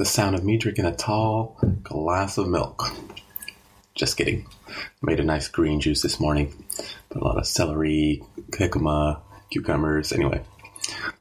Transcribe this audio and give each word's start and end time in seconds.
the 0.00 0.06
sound 0.06 0.34
of 0.34 0.42
me 0.42 0.56
drinking 0.56 0.86
a 0.86 0.96
tall 0.96 1.58
glass 1.82 2.38
of 2.38 2.48
milk. 2.48 2.90
Just 3.94 4.16
kidding. 4.16 4.46
Made 5.02 5.20
a 5.20 5.24
nice 5.24 5.46
green 5.48 5.78
juice 5.78 6.00
this 6.00 6.18
morning. 6.18 6.64
Put 7.10 7.20
a 7.20 7.24
lot 7.26 7.36
of 7.36 7.46
celery, 7.46 8.22
jicama, 8.50 9.20
cucumbers. 9.50 10.10
Anyway, 10.10 10.40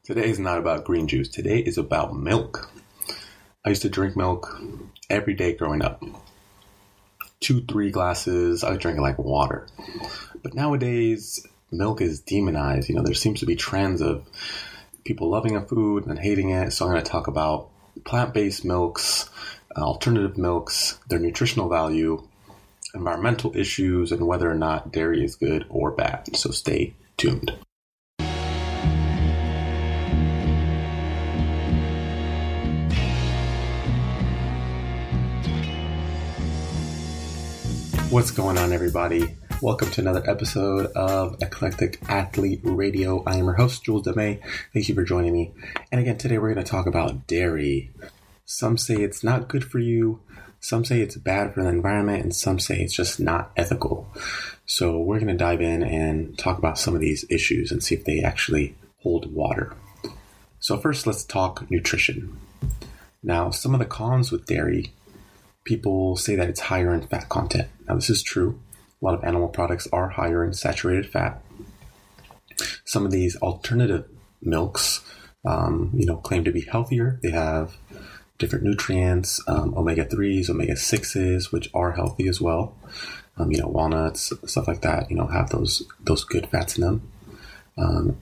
today 0.06 0.30
is 0.30 0.40
not 0.40 0.60
about 0.60 0.86
green 0.86 1.10
juice. 1.10 1.28
Today 1.28 1.60
is 1.60 1.78
about 1.78 2.16
milk. 2.16 2.72
I 3.66 3.70
used 3.70 3.82
to 3.82 3.90
drink 3.90 4.16
milk 4.16 4.58
every 5.10 5.34
day 5.34 5.52
growing 5.52 5.82
up. 5.82 6.02
Two, 7.42 7.60
three 7.66 7.92
glasses. 7.92 8.64
I 8.64 8.70
was 8.70 8.80
drinking 8.80 9.04
like 9.04 9.20
water. 9.20 9.68
But 10.42 10.54
nowadays, 10.54 11.46
milk 11.70 12.00
is 12.00 12.22
demonized. 12.22 12.88
You 12.88 12.96
know, 12.96 13.04
there 13.04 13.14
seems 13.14 13.42
to 13.42 13.46
be 13.46 13.58
trends 13.58 14.00
of 14.00 14.26
people 15.04 15.30
loving 15.30 15.58
a 15.58 15.66
food 15.66 16.06
and 16.06 16.18
hating 16.18 16.52
it. 16.52 16.72
So 16.72 16.86
I'm 16.86 16.94
going 16.94 17.04
to 17.04 17.12
talk 17.12 17.28
about 17.28 17.72
plant 18.04 18.34
based 18.34 18.66
milks, 18.66 19.30
uh, 19.78 19.82
alternative 19.82 20.38
milks, 20.38 21.00
their 21.10 21.20
nutritional 21.20 21.70
value, 21.70 22.28
environmental 22.96 23.56
issues, 23.56 24.12
and 24.12 24.26
whether 24.26 24.50
or 24.50 24.56
not 24.56 24.92
dairy 24.92 25.24
is 25.24 25.36
good 25.36 25.66
or 25.70 25.92
bad. 25.92 26.36
So 26.36 26.52
stay 26.52 26.96
tuned. 27.18 27.54
What's 38.10 38.32
going 38.32 38.58
on, 38.58 38.74
everybody? 38.74 39.36
Welcome 39.62 39.92
to 39.92 40.02
another 40.02 40.24
episode 40.26 40.86
of 40.96 41.36
Eclectic 41.42 42.00
Athlete 42.08 42.62
Radio. 42.64 43.22
I 43.28 43.36
am 43.36 43.44
your 43.44 43.56
host, 43.56 43.84
Jules 43.84 44.08
DeMay. 44.08 44.40
Thank 44.74 44.88
you 44.88 44.96
for 44.96 45.04
joining 45.04 45.34
me. 45.34 45.52
And 45.92 46.00
again, 46.00 46.18
today 46.18 46.38
we're 46.38 46.54
going 46.54 46.66
to 46.66 46.72
talk 46.72 46.88
about 46.88 47.28
dairy. 47.28 47.92
Some 48.46 48.78
say 48.78 48.96
it's 48.96 49.22
not 49.22 49.50
good 49.50 49.66
for 49.66 49.80
you, 49.80 50.22
some 50.62 50.86
say 50.86 51.02
it's 51.02 51.18
bad 51.18 51.54
for 51.54 51.62
the 51.62 51.68
environment, 51.68 52.24
and 52.24 52.34
some 52.34 52.58
say 52.58 52.80
it's 52.80 52.96
just 52.96 53.20
not 53.20 53.52
ethical. 53.58 54.08
So 54.66 54.98
we're 54.98 55.20
going 55.20 55.28
to 55.28 55.34
dive 55.34 55.60
in 55.60 55.84
and 55.84 56.38
talk 56.38 56.58
about 56.58 56.80
some 56.80 56.96
of 56.96 57.02
these 57.02 57.26
issues 57.30 57.70
and 57.70 57.84
see 57.84 57.96
if 57.96 58.06
they 58.06 58.22
actually 58.22 58.76
hold 59.00 59.34
water. 59.34 59.74
So, 60.62 60.78
first, 60.78 61.06
let's 61.06 61.26
talk 61.26 61.70
nutrition. 61.70 62.40
Now, 63.22 63.50
some 63.50 63.74
of 63.74 63.80
the 63.80 63.86
cons 63.86 64.32
with 64.32 64.46
dairy 64.46 64.94
people 65.66 66.16
say 66.16 66.36
that 66.38 66.48
it's 66.48 66.62
higher 66.62 66.94
in 66.94 67.06
fat 67.08 67.28
content. 67.28 67.68
Now, 67.90 67.96
this 67.96 68.10
is 68.10 68.24
true. 68.24 68.58
A 69.02 69.06
lot 69.06 69.16
of 69.16 69.24
animal 69.24 69.48
products 69.48 69.88
are 69.94 70.10
higher 70.10 70.44
in 70.44 70.54
saturated 70.54 71.10
fat. 71.10 71.42
Some 72.84 73.06
of 73.06 73.12
these 73.12 73.36
alternative 73.38 74.06
milks, 74.42 75.02
um, 75.46 75.92
you 75.94 76.06
know, 76.06 76.18
claim 76.18 76.44
to 76.44 76.52
be 76.52 76.62
healthier. 76.62 77.20
They 77.24 77.32
have 77.32 77.78
different 78.38 78.66
nutrients, 78.66 79.42
um, 79.48 79.74
omega 79.78 80.06
threes, 80.06 80.50
omega 80.50 80.76
sixes, 80.76 81.52
which 81.52 81.70
are 81.74 81.94
healthy 81.94 82.28
as 82.28 82.42
well. 82.42 82.76
Um, 83.38 83.52
you 83.52 83.60
know, 83.60 83.68
walnuts, 83.68 84.34
stuff 84.46 84.68
like 84.68 84.82
that. 84.82 85.10
You 85.10 85.16
know, 85.16 85.28
have 85.28 85.50
those 85.50 85.84
those 86.02 86.24
good 86.26 86.48
fats 86.48 86.78
in 86.78 86.84
them. 86.84 87.12
Um, 87.78 88.18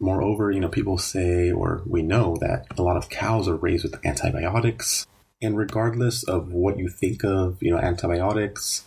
moreover, 0.00 0.50
you 0.50 0.60
know, 0.60 0.68
people 0.68 0.98
say 0.98 1.50
or 1.50 1.82
we 1.86 2.02
know 2.02 2.36
that 2.40 2.66
a 2.76 2.82
lot 2.82 2.96
of 2.96 3.08
cows 3.08 3.48
are 3.48 3.56
raised 3.56 3.84
with 3.84 4.04
antibiotics. 4.04 5.06
And 5.40 5.56
regardless 5.56 6.24
of 6.24 6.52
what 6.52 6.78
you 6.78 6.88
think 6.88 7.24
of, 7.24 7.58
you 7.60 7.70
know, 7.70 7.78
antibiotics, 7.78 8.84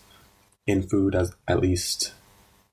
in 0.67 0.83
food 0.83 1.15
as 1.15 1.35
at 1.47 1.59
least 1.59 2.13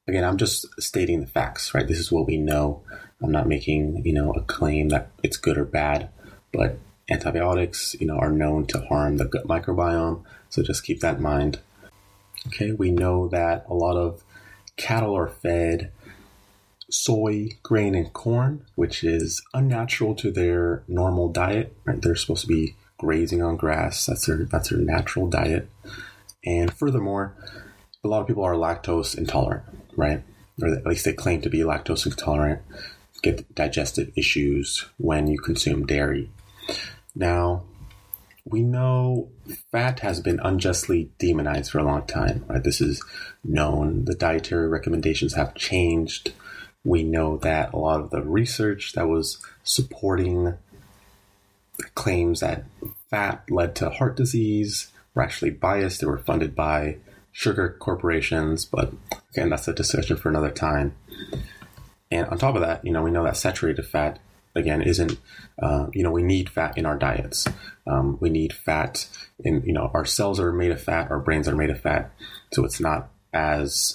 again 0.07 0.25
i'm 0.25 0.37
just 0.37 0.67
stating 0.81 1.21
the 1.21 1.27
facts 1.27 1.75
right? 1.75 1.89
This 1.89 1.99
is 1.99 2.13
what 2.13 2.27
we 2.27 2.37
know. 2.37 2.83
I'm 3.23 3.33
not 3.33 3.49
making 3.49 4.03
you 4.05 4.13
know 4.13 4.33
a 4.33 4.43
claim 4.43 4.91
that 4.91 5.11
it's 5.23 5.37
good 5.37 5.59
or 5.59 5.65
bad 5.65 6.11
but 6.53 6.79
antibiotics 7.11 7.97
you 8.01 8.07
know 8.07 8.19
are 8.19 8.31
known 8.31 8.67
to 8.67 8.81
harm 8.83 9.17
the 9.17 9.25
gut 9.25 9.47
microbiome 9.47 10.23
so 10.51 10.63
just 10.63 10.85
keep 10.85 11.01
that 11.01 11.17
in 11.17 11.23
mind. 11.23 11.61
Okay 12.47 12.73
we 12.73 12.91
know 12.91 13.29
that 13.29 13.67
a 13.69 13.75
lot 13.75 13.97
of 13.97 14.23
cattle 14.77 15.17
are 15.17 15.29
fed 15.29 15.91
soy 16.91 17.49
grain 17.63 17.95
and 17.95 18.13
corn 18.13 18.65
which 18.77 19.05
is 19.05 19.43
unnatural 19.53 20.15
to 20.15 20.31
their 20.31 20.83
normal 20.89 21.29
diet 21.29 21.77
right? 21.85 22.01
They're 22.01 22.15
supposed 22.15 22.43
to 22.43 22.47
be 22.47 22.77
grazing 22.99 23.43
on 23.43 23.57
grass. 23.57 24.07
That's 24.07 24.27
their 24.27 24.45
that's 24.45 24.71
their 24.71 24.79
natural 24.79 25.29
diet. 25.29 25.69
And 26.45 26.73
furthermore 26.73 27.35
a 28.09 28.11
lot 28.11 28.23
of 28.23 28.27
people 28.27 28.45
are 28.45 28.55
lactose 28.55 29.17
intolerant, 29.17 29.65
right? 29.95 30.23
Or 30.63 30.75
at 30.75 30.87
least 30.87 31.05
they 31.05 31.13
claim 31.13 31.43
to 31.43 31.51
be 31.51 31.59
lactose 31.59 32.07
intolerant, 32.07 32.63
get 33.23 33.55
digestive 33.55 34.11
issues 34.17 34.87
when 34.97 35.27
you 35.27 35.39
consume 35.39 35.87
dairy. 35.87 36.31
Now, 37.15 37.65
we 38.47 38.63
know 38.63 39.29
fat 39.71 40.01
has 40.01 40.21
been 40.21 40.41
unjustly 40.43 41.11
demonized 41.19 41.71
for 41.71 41.81
a 41.81 41.85
long 41.85 42.07
time, 42.07 42.47
right? 42.49 42.65
This 42.65 42.81
is 42.81 43.05
known. 43.45 44.07
The 44.07 44.15
dietary 44.15 44.69
recommendations 44.69 45.35
have 45.35 45.55
changed. 45.55 46.33
We 46.85 47.03
know 47.03 47.37
that 47.39 47.75
a 47.75 47.77
lot 47.77 48.01
of 48.01 48.09
the 48.09 48.23
research 48.23 48.95
that 48.95 49.07
was 49.07 49.45
supporting 49.65 50.55
claims 51.95 52.41
that 52.41 52.65
fat 53.11 53.45
led 53.51 53.77
to 53.77 53.91
heart 53.91 54.17
disease 54.17 54.91
were 55.15 55.23
actually 55.23 55.51
biased. 55.51 56.01
They 56.01 56.07
were 56.07 56.19
funded 56.19 56.57
by 56.57 56.97
sugar 57.39 57.77
corporations, 57.79 58.65
but 58.65 58.93
again, 59.31 59.49
that's 59.49 59.69
a 59.69 59.73
discussion 59.73 60.17
for 60.17 60.29
another 60.29 60.51
time. 60.51 60.93
And 62.11 62.27
on 62.27 62.37
top 62.37 62.57
of 62.57 62.63
that, 62.63 62.85
you 62.85 62.91
know, 62.91 63.01
we 63.01 63.13
know 63.13 63.23
that 63.23 63.37
saturated 63.37 63.87
fat 63.87 64.19
again 64.57 64.83
isn't, 64.83 65.21
uh, 65.63 65.87
you 65.93 66.03
know, 66.03 66.11
we 66.11 66.25
need 66.25 66.51
fat 66.51 66.77
in 66.77 66.85
our 66.85 66.99
diets. 66.99 67.47
Um, 67.87 68.19
we 68.21 68.29
need 68.29 68.53
fat 68.53 69.07
in, 69.39 69.63
you 69.65 69.73
know, 69.73 69.89
our 69.95 70.05
cells 70.05 70.41
are 70.41 70.53
made 70.53 70.73
of 70.73 70.83
fat, 70.83 71.13
our 71.13 71.21
brains 71.21 71.47
are 71.47 71.55
made 71.55 71.71
of 71.71 71.81
fat, 71.81 72.11
so 72.53 72.65
it's 72.65 72.81
not 72.81 73.09
as 73.33 73.95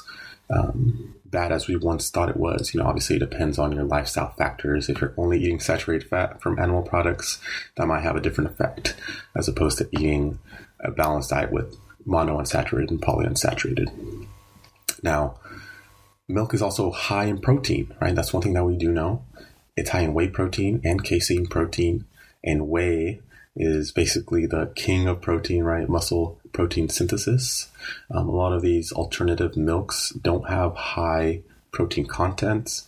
um, 0.49 1.13
bad 1.25 1.51
as 1.51 1.67
we 1.67 1.75
once 1.75 2.09
thought 2.09 2.29
it 2.29 2.37
was. 2.37 2.73
You 2.73 2.79
know, 2.79 2.87
obviously 2.87 3.17
it 3.17 3.29
depends 3.29 3.59
on 3.59 3.73
your 3.73 3.83
lifestyle 3.83 4.31
factors. 4.37 4.87
If 4.87 5.01
you're 5.01 5.15
only 5.17 5.43
eating 5.43 5.59
saturated 5.59 6.07
fat 6.07 6.41
from 6.41 6.59
animal 6.59 6.83
products, 6.83 7.39
that 7.75 7.87
might 7.87 8.03
have 8.03 8.15
a 8.15 8.21
different 8.21 8.51
effect 8.51 8.95
as 9.35 9.49
opposed 9.49 9.79
to 9.79 9.89
eating 9.91 10.39
a 10.79 10.91
balanced 10.91 11.31
diet 11.31 11.51
with 11.51 11.75
monounsaturated 12.07 12.89
and 12.89 13.01
polyunsaturated. 13.01 14.27
Now, 15.01 15.39
milk 16.27 16.53
is 16.53 16.61
also 16.61 16.91
high 16.91 17.25
in 17.25 17.39
protein, 17.39 17.93
right? 18.01 18.15
That's 18.15 18.33
one 18.33 18.43
thing 18.43 18.53
that 18.53 18.65
we 18.65 18.77
do 18.77 18.91
know. 18.91 19.23
It's 19.75 19.89
high 19.89 20.01
in 20.01 20.13
whey 20.13 20.27
protein 20.27 20.81
and 20.83 21.03
casein 21.03 21.47
protein, 21.47 22.05
and 22.43 22.69
whey 22.69 23.21
is 23.55 23.91
basically 23.91 24.45
the 24.45 24.71
king 24.75 25.07
of 25.07 25.21
protein, 25.21 25.63
right? 25.63 25.87
Muscle 25.87 26.39
protein 26.53 26.89
synthesis. 26.89 27.69
Um, 28.09 28.29
a 28.29 28.35
lot 28.35 28.53
of 28.53 28.61
these 28.61 28.91
alternative 28.91 29.57
milks 29.57 30.11
don't 30.11 30.47
have 30.49 30.75
high 30.75 31.41
protein 31.71 32.05
content, 32.05 32.83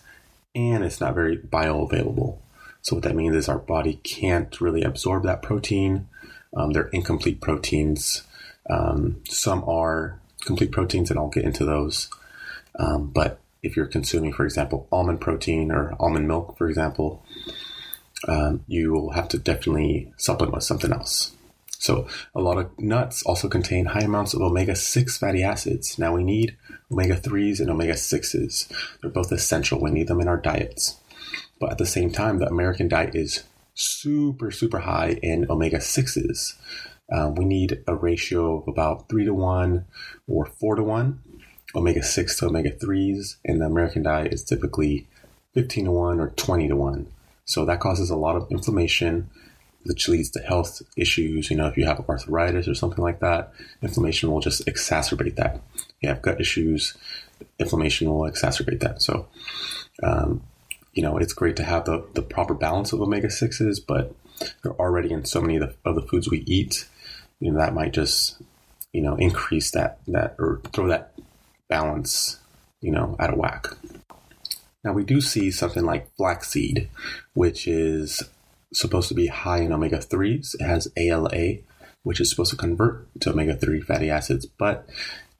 and 0.53 0.83
it's 0.83 1.01
not 1.01 1.15
very 1.15 1.37
bioavailable. 1.37 2.37
So 2.81 2.95
what 2.95 3.03
that 3.03 3.15
means 3.15 3.35
is 3.35 3.49
our 3.49 3.57
body 3.57 3.99
can't 4.03 4.61
really 4.61 4.83
absorb 4.83 5.23
that 5.23 5.41
protein. 5.41 6.07
Um, 6.55 6.71
they're 6.71 6.89
incomplete 6.89 7.41
proteins 7.41 8.21
um, 8.69 9.21
some 9.29 9.63
are 9.67 10.19
complete 10.41 10.71
proteins, 10.71 11.09
and 11.09 11.19
I'll 11.19 11.29
get 11.29 11.45
into 11.45 11.65
those. 11.65 12.09
Um, 12.77 13.07
but 13.07 13.39
if 13.63 13.75
you're 13.75 13.87
consuming, 13.87 14.33
for 14.33 14.45
example, 14.45 14.87
almond 14.91 15.21
protein 15.21 15.71
or 15.71 15.95
almond 15.99 16.27
milk, 16.27 16.57
for 16.57 16.67
example, 16.67 17.23
um, 18.27 18.63
you 18.67 18.91
will 18.91 19.11
have 19.11 19.27
to 19.29 19.37
definitely 19.37 20.13
supplement 20.17 20.55
with 20.55 20.63
something 20.63 20.91
else. 20.91 21.31
So, 21.77 22.07
a 22.33 22.41
lot 22.41 22.57
of 22.57 22.79
nuts 22.79 23.21
also 23.23 23.47
contain 23.47 23.85
high 23.85 24.05
amounts 24.05 24.33
of 24.33 24.41
omega 24.41 24.75
6 24.75 25.17
fatty 25.17 25.43
acids. 25.43 25.99
Now, 25.99 26.15
we 26.15 26.23
need 26.23 26.55
omega 26.91 27.15
3s 27.15 27.59
and 27.59 27.69
omega 27.69 27.93
6s. 27.93 28.99
They're 29.01 29.11
both 29.11 29.31
essential. 29.31 29.81
We 29.81 29.91
need 29.91 30.07
them 30.07 30.21
in 30.21 30.27
our 30.27 30.37
diets. 30.37 30.97
But 31.59 31.71
at 31.71 31.77
the 31.77 31.85
same 31.85 32.11
time, 32.11 32.39
the 32.39 32.47
American 32.47 32.87
diet 32.87 33.13
is 33.13 33.43
super, 33.75 34.49
super 34.51 34.79
high 34.79 35.19
in 35.21 35.49
omega 35.49 35.77
6s. 35.77 36.55
Um, 37.11 37.35
we 37.35 37.45
need 37.45 37.83
a 37.87 37.95
ratio 37.95 38.59
of 38.59 38.67
about 38.67 39.09
three 39.09 39.25
to 39.25 39.33
one 39.33 39.85
or 40.27 40.45
four 40.45 40.75
to 40.75 40.83
one, 40.83 41.21
omega 41.75 42.03
6 42.03 42.39
to 42.39 42.47
omega 42.47 42.71
3s. 42.71 43.35
And 43.45 43.61
the 43.61 43.65
American 43.65 44.03
diet 44.03 44.33
is 44.33 44.43
typically 44.43 45.07
15 45.53 45.85
to 45.85 45.91
1 45.91 46.19
or 46.19 46.29
20 46.29 46.67
to 46.69 46.75
1. 46.75 47.07
So 47.45 47.65
that 47.65 47.79
causes 47.79 48.09
a 48.09 48.15
lot 48.15 48.35
of 48.35 48.49
inflammation, 48.49 49.29
which 49.83 50.09
leads 50.09 50.31
to 50.31 50.39
health 50.39 50.81
issues. 50.97 51.51
You 51.51 51.57
know, 51.57 51.67
if 51.67 51.77
you 51.77 51.85
have 51.85 52.03
arthritis 52.09 52.67
or 52.67 52.73
something 52.73 53.03
like 53.03 53.19
that, 53.19 53.53
inflammation 53.81 54.31
will 54.31 54.41
just 54.41 54.65
exacerbate 54.65 55.35
that. 55.35 55.61
If 55.75 55.93
you 56.01 56.09
have 56.09 56.23
gut 56.23 56.41
issues, 56.41 56.97
inflammation 57.59 58.09
will 58.09 58.29
exacerbate 58.29 58.79
that. 58.79 59.01
So, 59.01 59.27
um, 60.01 60.41
you 60.93 61.03
know, 61.03 61.17
it's 61.17 61.33
great 61.33 61.55
to 61.57 61.63
have 61.63 61.85
the, 61.85 62.03
the 62.15 62.21
proper 62.21 62.55
balance 62.55 62.93
of 62.93 63.01
omega 63.01 63.27
6s, 63.27 63.79
but 63.85 64.15
they're 64.63 64.73
already 64.73 65.11
in 65.11 65.25
so 65.25 65.39
many 65.39 65.57
of 65.57 65.61
the, 65.61 65.89
of 65.89 65.95
the 65.95 66.01
foods 66.01 66.29
we 66.29 66.39
eat 66.39 66.87
you 67.39 67.51
know 67.51 67.59
that 67.59 67.73
might 67.73 67.93
just 67.93 68.41
you 68.93 69.01
know 69.01 69.15
increase 69.15 69.71
that 69.71 69.99
that 70.07 70.35
or 70.39 70.61
throw 70.73 70.87
that 70.87 71.13
balance 71.69 72.39
you 72.81 72.91
know 72.91 73.15
out 73.19 73.31
of 73.31 73.37
whack. 73.37 73.67
Now 74.83 74.93
we 74.93 75.03
do 75.03 75.19
see 75.19 75.49
something 75.49 75.83
like 75.83 76.13
flaxseed, 76.15 76.89
which 77.33 77.67
is 77.67 78.21
supposed 78.71 79.09
to 79.09 79.15
be 79.15 79.27
high 79.27 79.59
in 79.59 79.73
omega 79.73 79.97
3s. 79.97 80.55
It 80.59 80.63
has 80.63 80.87
ALA, 80.95 81.57
which 82.03 82.19
is 82.19 82.29
supposed 82.29 82.51
to 82.51 82.57
convert 82.57 83.07
to 83.21 83.31
omega 83.31 83.55
3 83.55 83.81
fatty 83.81 84.11
acids. 84.11 84.45
But 84.45 84.87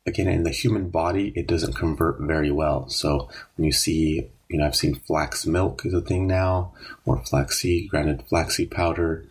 again, 0.06 0.28
in 0.28 0.44
the 0.44 0.50
human 0.50 0.90
body, 0.90 1.32
it 1.36 1.48
doesn't 1.48 1.74
convert 1.74 2.20
very 2.20 2.52
well. 2.52 2.90
So 2.90 3.30
when 3.56 3.66
you 3.66 3.72
see, 3.72 4.30
you 4.50 4.58
know, 4.58 4.66
I've 4.66 4.76
seen 4.76 4.96
flax 4.96 5.46
milk 5.46 5.86
is 5.86 5.94
a 5.94 6.02
thing 6.02 6.28
now, 6.28 6.74
or 7.06 7.24
flaxseed, 7.26 7.90
granted 7.90 8.24
flaxseed 8.28 8.72
powder, 8.72 9.26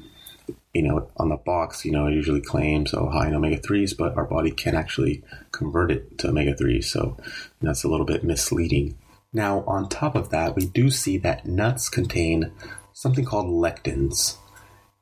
you 0.75 0.83
know, 0.83 1.09
on 1.17 1.29
the 1.29 1.37
box, 1.37 1.85
you 1.85 1.93
know, 1.93 2.09
it 2.09 2.15
usually 2.15 2.41
claims 2.41 2.93
oh 2.93 3.09
high 3.09 3.29
in 3.29 3.35
omega 3.35 3.57
threes, 3.57 3.95
but 3.95 4.17
our 4.17 4.25
body 4.25 4.51
can 4.51 4.75
actually 4.75 5.23
convert 5.53 5.93
it 5.93 6.19
to 6.19 6.29
omega 6.29 6.55
threes, 6.55 6.91
so 6.91 7.17
that's 7.63 7.85
a 7.85 7.89
little 7.89 8.05
bit 8.05 8.25
misleading. 8.25 8.99
Now, 9.33 9.65
on 9.67 9.89
top 9.89 10.17
of 10.17 10.31
that, 10.31 10.57
we 10.57 10.67
do 10.67 10.91
see 10.91 11.17
that 11.19 11.47
nuts 11.47 11.89
contain 11.89 12.53
something 12.93 13.25
called 13.25 13.47
lectins, 13.47 14.37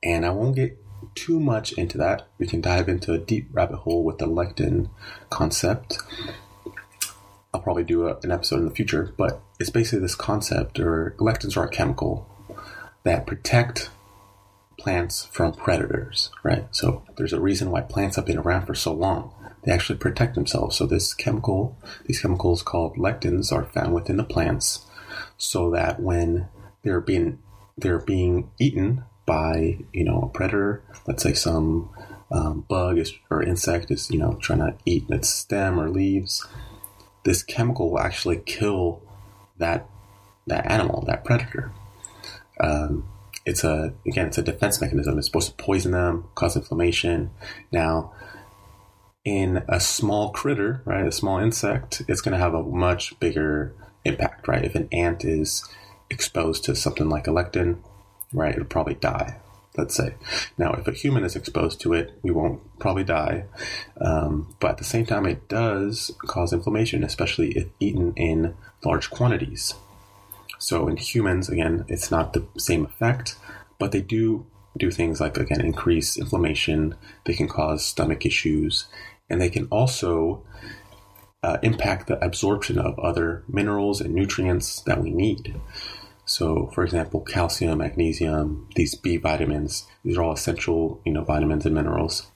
and 0.03 0.27
I 0.27 0.31
won't 0.31 0.57
get 0.57 0.79
too 1.15 1.41
much 1.41 1.73
into 1.73 1.99
that. 1.99 2.29
We 2.39 2.47
can 2.47 2.61
dive 2.61 2.89
into 2.89 3.13
a 3.13 3.19
deep 3.19 3.49
rabbit 3.51 3.79
hole 3.79 4.05
with 4.05 4.19
the 4.19 4.27
lectin 4.27 4.91
concept. 5.31 5.99
I'll 7.55 7.61
probably 7.61 7.85
do 7.85 8.09
a, 8.09 8.19
an 8.23 8.31
episode 8.31 8.61
in 8.61 8.67
the 8.67 8.75
future, 8.75 9.15
but 9.17 9.41
it's 9.59 9.71
basically 9.71 10.01
this 10.01 10.15
concept, 10.15 10.79
or 10.79 11.15
lectins 11.19 11.57
are 11.57 11.65
a 11.65 11.71
chemical 11.71 12.29
that 13.05 13.27
protect 13.27 13.91
plants 14.79 15.25
from 15.27 15.53
predators, 15.53 16.31
right? 16.43 16.67
So 16.71 17.05
there's 17.17 17.33
a 17.33 17.41
reason 17.41 17.71
why 17.71 17.83
plants 17.83 18.17
have 18.17 18.27
been 18.27 18.39
around 18.39 18.67
for 18.67 18.75
so 18.75 18.93
long. 18.93 19.33
They 19.65 19.73
actually 19.73 19.99
protect 19.99 20.35
themselves. 20.35 20.77
So 20.77 20.87
this 20.87 21.15
chemical, 21.15 21.79
these 22.07 22.21
chemicals 22.21 22.63
called 22.63 22.97
lectins 22.97 23.53
are 23.53 23.65
found 23.65 23.95
within 23.95 24.17
the 24.17 24.25
plants 24.25 24.87
so 25.37 25.71
that 25.71 26.01
when 26.01 26.49
they're 26.83 27.01
being 27.01 27.39
they're 27.79 27.99
being 27.99 28.51
eaten 28.59 29.05
by, 29.25 29.79
you 29.93 30.05
know, 30.05 30.21
a 30.23 30.29
predator, 30.29 30.83
let's 31.07 31.23
say 31.23 31.33
some 31.33 31.89
um, 32.31 32.65
bug 32.69 32.99
is, 32.99 33.15
or 33.31 33.43
insect 33.43 33.91
is, 33.91 34.11
you 34.11 34.19
know, 34.19 34.35
trying 34.41 34.59
to 34.59 34.75
eat 34.85 35.05
its 35.09 35.29
stem 35.29 35.81
or 35.81 35.89
leaves, 35.89 36.47
this 37.25 37.43
chemical 37.43 37.91
will 37.91 38.01
actually 38.01 38.43
kill 38.45 39.01
that 39.59 39.87
that 40.47 40.71
animal, 40.71 41.03
that 41.07 41.25
predator. 41.25 41.73
Um, 42.59 43.09
it's 43.45 43.65
a 43.65 43.93
again 44.07 44.29
it's 44.29 44.39
a 44.39 44.43
defense 44.43 44.81
mechanism. 44.81 45.19
It's 45.19 45.27
supposed 45.27 45.57
to 45.57 45.65
poison 45.65 45.93
them, 45.93 46.25
cause 46.35 46.57
inflammation. 46.57 47.31
Now, 47.71 48.13
in 49.25 49.63
a 49.69 49.81
small 49.81 50.31
critter, 50.31 50.83
right, 50.85 51.07
a 51.07 51.13
small 51.13 51.39
insect, 51.39 52.03
it's 52.09 52.21
going 52.21 52.33
to 52.33 52.39
have 52.39 52.55
a 52.55 52.63
much 52.63 53.19
bigger 53.21 53.75
impact, 54.05 54.49
right? 54.49 54.65
If 54.65 54.75
an 54.75 54.89
ant 54.93 55.25
is 55.25 55.65
exposed 56.11 56.65
to 56.65 56.75
something 56.75 57.09
like 57.09 57.27
a 57.27 57.31
lectin, 57.31 57.79
right, 58.33 58.55
it'll 58.55 58.65
probably 58.65 58.95
die. 58.95 59.37
Let's 59.75 59.95
say. 59.95 60.17
Now, 60.59 60.75
if 60.75 60.87
a 60.87 60.93
human 60.93 61.25
is 61.25 61.35
exposed 61.35 61.81
to 61.81 61.95
it, 61.95 62.13
we 62.23 62.31
won't 62.31 62.61
probably 62.79 63.05
die. 63.05 63.45
Um, 63.99 64.55
but 64.61 64.73
at 64.73 64.77
the 64.77 64.85
same 64.85 65.07
time, 65.07 65.25
it 65.25 65.49
does 65.49 66.11
cause 66.27 66.53
inflammation, 66.53 67.03
especially 67.03 67.53
if 67.53 67.69
eaten 67.81 68.13
in 68.15 68.55
large 68.85 69.09
quantities. 69.09 69.73
So 70.63 70.87
in 70.87 70.97
humans, 70.97 71.49
again, 71.49 71.85
it's 71.89 72.13
not 72.13 72.35
the 72.35 72.47
same 72.57 72.85
effect, 72.85 73.35
but 73.81 73.91
they 73.91 74.01
do 74.01 74.47
do 74.79 74.93
things 74.93 75.21
like, 75.21 75.37
again, 75.37 75.61
increase 75.61 76.17
inflammation. 76.17 76.95
They 77.25 77.35
can 77.35 77.49
cause 77.49 77.85
stomach 77.85 78.25
issues, 78.25 78.87
and 79.29 79.41
they 79.41 79.51
can 79.51 79.67
also 79.67 80.45
uh, 81.43 81.59
impact 81.65 82.07
the 82.07 82.25
absorption 82.25 82.79
of 82.79 82.97
other 83.01 83.43
minerals 83.49 84.01
and 84.01 84.15
nutrients 84.15 84.81
that 84.83 85.03
we 85.03 85.11
need. 85.11 85.61
So, 86.25 86.71
for 86.73 86.85
example, 86.85 87.23
calcium, 87.23 87.79
magnesium, 87.79 88.69
these 88.77 88.95
B 88.95 89.17
vitamins, 89.17 89.85
these 90.05 90.17
are 90.17 90.23
all 90.23 90.33
essential, 90.33 91.03
you 91.05 91.13
know, 91.13 91.25
vitamins 91.25 91.67
and 91.67 91.75
minerals. 91.75 92.31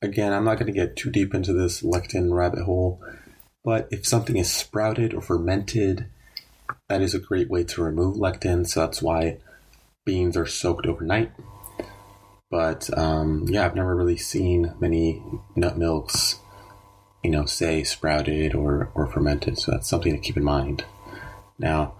Again, 0.00 0.32
I'm 0.32 0.44
not 0.44 0.58
going 0.58 0.72
to 0.72 0.80
get 0.80 0.96
too 0.96 1.10
deep 1.10 1.34
into 1.34 1.52
this 1.52 1.82
lectin 1.82 2.32
rabbit 2.32 2.64
hole, 2.64 3.02
but 3.62 3.86
if 3.90 4.06
something 4.06 4.38
is 4.38 4.50
sprouted 4.50 5.12
or 5.12 5.20
fermented, 5.20 6.08
that 6.88 7.02
is 7.02 7.14
a 7.14 7.18
great 7.18 7.50
way 7.50 7.64
to 7.64 7.82
remove 7.82 8.16
lectin, 8.16 8.66
so 8.66 8.80
that's 8.80 9.02
why 9.02 9.38
beans 10.04 10.36
are 10.36 10.46
soaked 10.46 10.86
overnight. 10.86 11.32
But 12.50 12.96
um, 12.96 13.46
yeah, 13.48 13.64
I've 13.64 13.74
never 13.74 13.94
really 13.94 14.16
seen 14.16 14.74
many 14.80 15.22
nut 15.56 15.76
milks, 15.76 16.36
you 17.24 17.30
know, 17.30 17.44
say 17.44 17.82
sprouted 17.82 18.54
or, 18.54 18.90
or 18.94 19.06
fermented, 19.06 19.58
so 19.58 19.72
that's 19.72 19.88
something 19.88 20.12
to 20.12 20.20
keep 20.20 20.36
in 20.36 20.44
mind. 20.44 20.84
Now, 21.58 21.94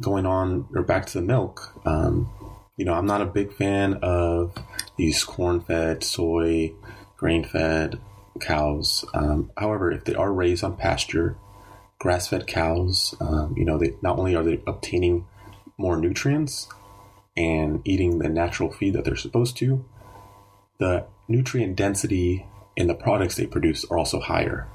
going 0.00 0.26
on 0.26 0.68
or 0.74 0.82
back 0.82 1.06
to 1.06 1.20
the 1.20 1.26
milk, 1.26 1.72
um, 1.84 2.30
you 2.76 2.84
know, 2.84 2.94
I'm 2.94 3.06
not 3.06 3.22
a 3.22 3.26
big 3.26 3.52
fan 3.52 3.94
of 4.02 4.54
these 4.96 5.22
corn 5.24 5.60
fed, 5.60 6.02
soy, 6.04 6.72
grain 7.16 7.44
fed 7.44 8.00
cows. 8.40 9.04
Um, 9.14 9.50
however, 9.56 9.90
if 9.90 10.04
they 10.04 10.14
are 10.14 10.32
raised 10.32 10.64
on 10.64 10.76
pasture, 10.76 11.36
grass-fed 11.98 12.46
cows, 12.46 13.14
um, 13.20 13.54
you 13.56 13.64
know, 13.64 13.78
they 13.78 13.94
not 14.02 14.18
only 14.18 14.34
are 14.34 14.44
they 14.44 14.60
obtaining 14.66 15.26
more 15.76 15.96
nutrients 15.96 16.68
and 17.36 17.80
eating 17.84 18.18
the 18.18 18.28
natural 18.28 18.70
feed 18.70 18.94
that 18.94 19.04
they're 19.04 19.16
supposed 19.16 19.56
to, 19.56 19.84
the 20.78 21.04
nutrient 21.26 21.76
density 21.76 22.46
in 22.76 22.86
the 22.86 22.94
products 22.94 23.36
they 23.36 23.46
produce 23.46 23.84
are 23.90 23.98
also 23.98 24.20
higher. 24.20 24.68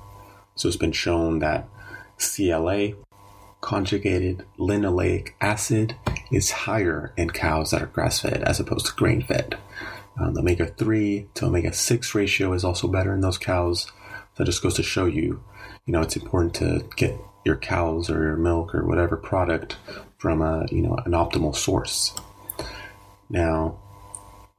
So 0.56 0.68
it's 0.68 0.78
been 0.78 0.92
shown 0.92 1.40
that 1.40 1.68
CLA, 2.18 2.94
conjugated 3.62 4.46
linoleic 4.60 5.30
acid, 5.42 5.96
is 6.32 6.52
higher 6.52 7.14
in 7.18 7.30
cows 7.30 7.72
that 7.72 7.82
are 7.82 7.88
grass-fed 7.88 8.44
as 8.44 8.60
opposed 8.60 8.88
to 8.88 8.94
grain-fed. 8.94 9.58
Um, 10.20 10.34
the 10.34 10.42
omega-3 10.42 11.34
to 11.34 11.46
omega-6 11.46 12.14
ratio 12.14 12.54
is 12.54 12.64
also 12.64 12.88
better 12.88 13.14
in 13.14 13.22
those 13.22 13.38
cows. 13.38 13.92
That 14.36 14.46
just 14.46 14.64
goes 14.64 14.76
to 14.76 14.84
show 14.84 15.06
you 15.06 15.44
you 15.86 15.94
know, 15.94 16.02
it's 16.02 16.16
important 16.16 16.54
to 16.56 16.86
get 16.96 17.16
your 17.46 17.58
cows 17.58 18.10
or 18.10 18.24
your 18.24 18.38
milk 18.38 18.74
or 18.74 18.86
whatever 18.86 19.18
product 19.18 19.76
from 20.18 20.42
a, 20.42 20.66
you 20.72 20.82
know, 20.82 20.96
an 21.06 21.12
optimal 21.12 21.56
source. 21.56 22.14
Now, 23.30 23.80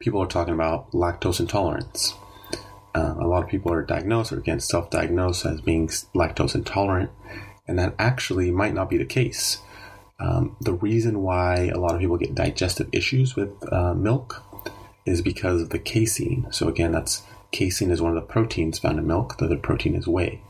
people 0.00 0.22
are 0.22 0.26
talking 0.26 0.54
about 0.54 0.92
lactose 0.92 1.40
intolerance. 1.40 2.12
Uh, 2.94 3.14
a 3.18 3.26
lot 3.26 3.42
of 3.42 3.48
people 3.48 3.72
are 3.72 3.82
diagnosed 3.82 4.32
or 4.32 4.38
again 4.38 4.60
self-diagnosed 4.60 5.46
as 5.46 5.60
being 5.60 5.88
lactose 6.14 6.54
intolerant, 6.54 7.10
and 7.66 7.78
that 7.78 7.94
actually 7.98 8.50
might 8.50 8.74
not 8.74 8.90
be 8.90 8.98
the 8.98 9.04
case. 9.04 9.58
Um, 10.20 10.56
the 10.60 10.74
reason 10.74 11.22
why 11.22 11.70
a 11.74 11.78
lot 11.78 11.94
of 11.94 12.00
people 12.00 12.18
get 12.18 12.34
digestive 12.34 12.88
issues 12.92 13.34
with 13.34 13.50
uh, 13.72 13.94
milk 13.94 14.42
is 15.06 15.22
because 15.22 15.62
of 15.62 15.70
the 15.70 15.78
casein. 15.78 16.46
So 16.50 16.68
again, 16.68 16.92
that's 16.92 17.22
casein 17.50 17.90
is 17.90 18.00
one 18.00 18.16
of 18.16 18.22
the 18.22 18.32
proteins 18.32 18.78
found 18.78 18.98
in 18.98 19.06
milk. 19.06 19.38
The 19.38 19.46
other 19.46 19.58
protein 19.58 19.94
is 19.94 20.06
whey. 20.06 20.40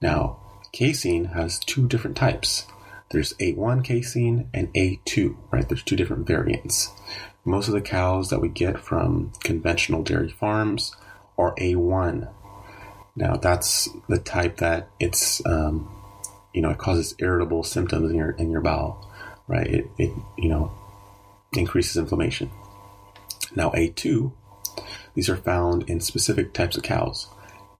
Now, 0.00 0.38
casein 0.72 1.26
has 1.26 1.58
two 1.58 1.88
different 1.88 2.16
types. 2.16 2.66
There's 3.10 3.34
A1 3.34 3.84
casein 3.84 4.48
and 4.52 4.72
A2, 4.74 5.36
right? 5.50 5.68
There's 5.68 5.82
two 5.82 5.96
different 5.96 6.26
variants. 6.26 6.90
Most 7.44 7.68
of 7.68 7.74
the 7.74 7.80
cows 7.80 8.30
that 8.30 8.40
we 8.40 8.48
get 8.48 8.80
from 8.80 9.32
conventional 9.44 10.02
dairy 10.02 10.28
farms 10.28 10.94
are 11.38 11.54
A1. 11.56 12.28
Now, 13.14 13.36
that's 13.36 13.88
the 14.08 14.18
type 14.18 14.58
that 14.58 14.88
it's, 14.98 15.44
um, 15.46 15.88
you 16.52 16.60
know, 16.60 16.70
it 16.70 16.78
causes 16.78 17.14
irritable 17.18 17.62
symptoms 17.62 18.10
in 18.10 18.16
your 18.16 18.30
in 18.32 18.50
your 18.50 18.60
bowel, 18.60 19.10
right? 19.46 19.66
It, 19.66 19.90
it 19.96 20.12
you 20.36 20.48
know, 20.48 20.72
increases 21.52 21.96
inflammation. 21.96 22.50
Now, 23.54 23.70
A2, 23.70 24.32
these 25.14 25.30
are 25.30 25.36
found 25.36 25.88
in 25.88 26.00
specific 26.00 26.52
types 26.52 26.76
of 26.76 26.82
cows. 26.82 27.28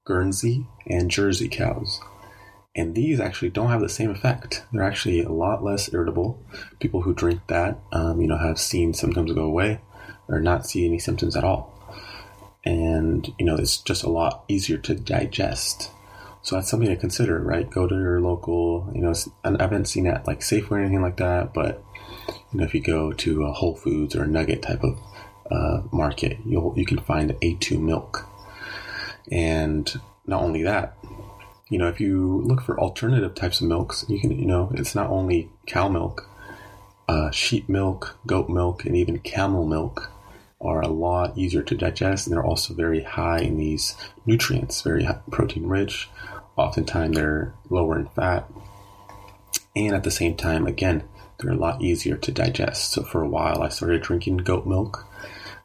Guernsey, 0.06 0.66
and 0.86 1.10
Jersey 1.10 1.48
cows. 1.48 2.00
And 2.74 2.94
these 2.94 3.20
actually 3.20 3.50
don't 3.50 3.70
have 3.70 3.80
the 3.80 3.88
same 3.88 4.10
effect. 4.10 4.64
They're 4.72 4.82
actually 4.82 5.22
a 5.22 5.32
lot 5.32 5.64
less 5.64 5.92
irritable. 5.92 6.42
People 6.78 7.02
who 7.02 7.14
drink 7.14 7.40
that, 7.48 7.78
um, 7.92 8.20
you 8.20 8.28
know, 8.28 8.38
have 8.38 8.58
seen 8.58 8.94
symptoms 8.94 9.32
go 9.32 9.42
away 9.42 9.80
or 10.28 10.40
not 10.40 10.66
see 10.66 10.86
any 10.86 10.98
symptoms 10.98 11.36
at 11.36 11.44
all. 11.44 11.72
And, 12.64 13.32
you 13.38 13.46
know, 13.46 13.56
it's 13.56 13.78
just 13.78 14.02
a 14.02 14.10
lot 14.10 14.44
easier 14.48 14.78
to 14.78 14.94
digest. 14.94 15.90
So 16.42 16.54
that's 16.54 16.68
something 16.68 16.88
to 16.88 16.96
consider, 16.96 17.40
right? 17.40 17.68
Go 17.68 17.86
to 17.86 17.94
your 17.94 18.20
local, 18.20 18.90
you 18.94 19.00
know, 19.00 19.14
I 19.44 19.56
haven't 19.58 19.86
seen 19.86 20.04
that 20.04 20.26
like 20.26 20.40
Safeway 20.40 20.72
or 20.72 20.78
anything 20.80 21.02
like 21.02 21.16
that, 21.16 21.54
but, 21.54 21.82
you 22.52 22.60
know, 22.60 22.64
if 22.64 22.74
you 22.74 22.80
go 22.80 23.12
to 23.12 23.44
a 23.44 23.52
Whole 23.52 23.74
Foods 23.74 24.14
or 24.14 24.24
a 24.24 24.28
Nugget 24.28 24.62
type 24.62 24.84
of 24.84 24.98
uh, 25.50 25.82
market, 25.90 26.38
you'll, 26.44 26.74
you 26.76 26.84
can 26.84 26.98
find 26.98 27.30
A2 27.40 27.80
milk 27.80 28.28
and 29.30 30.00
not 30.26 30.42
only 30.42 30.62
that, 30.62 30.96
you 31.68 31.78
know, 31.78 31.88
if 31.88 32.00
you 32.00 32.42
look 32.44 32.62
for 32.62 32.78
alternative 32.78 33.34
types 33.34 33.60
of 33.60 33.68
milks, 33.68 34.04
you 34.08 34.20
can, 34.20 34.30
you 34.38 34.46
know, 34.46 34.70
it's 34.74 34.94
not 34.94 35.10
only 35.10 35.50
cow 35.66 35.88
milk, 35.88 36.28
uh, 37.08 37.30
sheep 37.30 37.68
milk, 37.68 38.18
goat 38.26 38.48
milk, 38.48 38.84
and 38.84 38.96
even 38.96 39.18
camel 39.18 39.66
milk 39.66 40.10
are 40.60 40.80
a 40.80 40.88
lot 40.88 41.36
easier 41.36 41.62
to 41.62 41.76
digest, 41.76 42.26
and 42.26 42.34
they're 42.34 42.44
also 42.44 42.74
very 42.74 43.02
high 43.02 43.40
in 43.40 43.58
these 43.58 43.94
nutrients, 44.24 44.82
very 44.82 45.06
protein 45.30 45.66
rich. 45.66 46.08
Oftentimes, 46.56 47.16
they're 47.16 47.52
lower 47.68 47.98
in 47.98 48.06
fat, 48.06 48.50
and 49.74 49.94
at 49.94 50.04
the 50.04 50.10
same 50.10 50.36
time, 50.36 50.66
again, 50.66 51.04
they're 51.38 51.52
a 51.52 51.56
lot 51.56 51.82
easier 51.82 52.16
to 52.16 52.32
digest. 52.32 52.92
So 52.92 53.02
for 53.02 53.22
a 53.22 53.28
while, 53.28 53.62
I 53.62 53.68
started 53.68 54.02
drinking 54.02 54.38
goat 54.38 54.66
milk, 54.66 55.04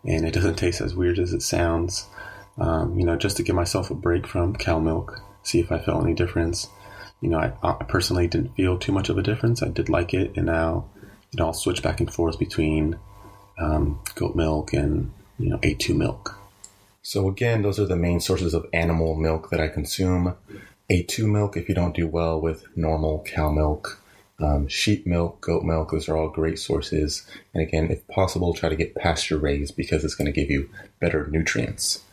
and 0.06 0.26
it 0.26 0.34
doesn't 0.34 0.56
taste 0.56 0.82
as 0.82 0.96
weird 0.96 1.18
as 1.18 1.32
it 1.32 1.42
sounds. 1.42 2.08
Um, 2.58 2.98
you 2.98 3.06
know, 3.06 3.16
just 3.16 3.38
to 3.38 3.44
give 3.44 3.56
myself 3.56 3.92
a 3.92 3.96
break 3.96 4.28
from 4.28 4.56
cow 4.56 4.80
milk, 4.80 5.20
see 5.44 5.60
if 5.60 5.72
I 5.72 5.80
felt 5.80 6.04
any 6.04 6.14
difference. 6.14 6.68
You 7.22 7.30
know, 7.30 7.40
I, 7.40 7.54
I 7.64 7.84
personally 7.84 8.28
didn't 8.28 8.56
feel 8.56 8.78
too 8.78 8.92
much 8.92 9.10
of 9.10 9.18
a 9.18 9.24
difference. 9.24 9.62
I 9.64 9.70
did 9.70 9.90
like 9.90 10.14
it, 10.14 10.36
and 10.36 10.48
now, 10.48 10.90
you 11.32 11.38
know, 11.38 11.48
I'll 11.48 11.54
switch 11.54 11.82
back 11.82 12.00
and 12.00 12.12
forth 12.12 12.40
between 12.40 13.00
um, 13.58 14.00
goat 14.16 14.36
milk 14.36 14.74
and 14.74 15.12
you 15.38 15.50
know 15.50 15.58
A2 15.60 15.96
milk. 15.96 16.38
So 17.04 17.28
again, 17.28 17.62
those 17.62 17.80
are 17.80 17.86
the 17.86 17.96
main 17.96 18.20
sources 18.20 18.54
of 18.54 18.66
animal 18.74 19.16
milk 19.16 19.50
that 19.50 19.60
I 19.60 19.68
consume. 19.68 20.36
A2 20.92 21.32
milk 21.32 21.58
if 21.58 21.70
you 21.70 21.76
don't 21.76 21.96
do 21.96 22.08
well 22.08 22.40
with 22.40 22.66
normal 22.76 23.24
cow 23.26 23.50
milk. 23.50 24.00
Um, 24.40 24.68
sheep 24.68 25.06
milk, 25.06 25.40
goat 25.42 25.64
milk, 25.64 25.92
those 25.92 26.10
are 26.10 26.18
all 26.18 26.30
great 26.30 26.58
sources. 26.58 27.28
And 27.54 27.62
again, 27.62 27.92
if 27.92 28.08
possible, 28.08 28.54
try 28.54 28.70
to 28.70 28.76
get 28.76 28.96
pasture 28.96 29.38
raised 29.38 29.76
because 29.76 30.04
it's 30.04 30.16
going 30.16 30.26
to 30.26 30.32
give 30.32 30.50
you 30.50 30.68
better 31.00 31.28
nutrients. 31.28 32.04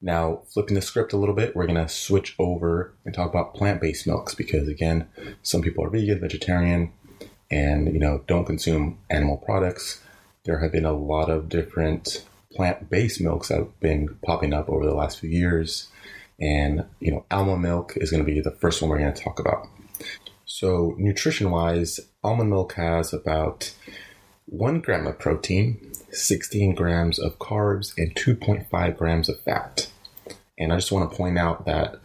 Now, 0.00 0.42
flipping 0.52 0.76
the 0.76 0.82
script 0.82 1.12
a 1.12 1.16
little 1.16 1.34
bit, 1.34 1.56
we're 1.56 1.66
going 1.66 1.76
to 1.76 1.88
switch 1.88 2.36
over 2.38 2.94
and 3.04 3.12
talk 3.12 3.28
about 3.28 3.54
plant 3.54 3.80
based 3.80 4.06
milks 4.06 4.34
because, 4.34 4.68
again, 4.68 5.08
some 5.42 5.60
people 5.60 5.84
are 5.84 5.90
vegan, 5.90 6.20
vegetarian, 6.20 6.92
and 7.50 7.92
you 7.92 7.98
know 7.98 8.22
don't 8.26 8.44
consume 8.44 8.98
animal 9.10 9.38
products. 9.38 10.00
There 10.44 10.60
have 10.60 10.72
been 10.72 10.84
a 10.84 10.92
lot 10.92 11.30
of 11.30 11.48
different 11.48 12.24
plant 12.52 12.88
based 12.88 13.20
milks 13.20 13.48
that 13.48 13.58
have 13.58 13.80
been 13.80 14.16
popping 14.24 14.54
up 14.54 14.68
over 14.68 14.84
the 14.84 14.94
last 14.94 15.20
few 15.20 15.30
years. 15.30 15.88
And, 16.40 16.84
you 17.00 17.10
know, 17.10 17.26
almond 17.30 17.62
milk 17.62 17.94
is 17.96 18.10
going 18.10 18.24
to 18.24 18.30
be 18.30 18.40
the 18.40 18.52
first 18.52 18.80
one 18.80 18.90
we're 18.90 18.98
going 18.98 19.12
to 19.12 19.22
talk 19.22 19.40
about. 19.40 19.66
So, 20.44 20.94
nutrition 20.98 21.50
wise, 21.50 22.00
almond 22.22 22.50
milk 22.50 22.74
has 22.74 23.12
about 23.12 23.74
one 24.46 24.80
gram 24.80 25.06
of 25.06 25.18
protein, 25.18 25.87
16 26.10 26.74
grams 26.74 27.18
of 27.18 27.38
carbs, 27.38 27.92
and 27.96 28.14
2.5 28.14 28.96
grams 28.96 29.28
of 29.28 29.40
fat. 29.40 29.90
And 30.58 30.72
I 30.72 30.76
just 30.76 30.92
want 30.92 31.10
to 31.10 31.16
point 31.16 31.38
out 31.38 31.66
that 31.66 32.00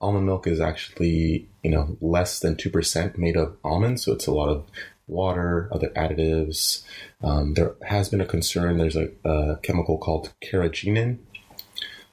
almond 0.00 0.26
milk 0.26 0.46
is 0.46 0.60
actually, 0.60 1.48
you 1.62 1.70
know, 1.70 1.96
less 2.00 2.40
than 2.40 2.54
2% 2.54 3.18
made 3.18 3.36
of 3.36 3.56
almonds. 3.64 4.04
So 4.04 4.12
it's 4.12 4.26
a 4.26 4.32
lot 4.32 4.48
of 4.48 4.64
water, 5.08 5.68
other 5.72 5.88
additives. 5.90 6.84
Um, 7.22 7.54
there 7.54 7.74
has 7.86 8.08
been 8.08 8.20
a 8.20 8.26
concern. 8.26 8.78
There's 8.78 8.96
a, 8.96 9.08
a 9.24 9.56
chemical 9.62 9.98
called 9.98 10.32
carrageenan 10.44 11.18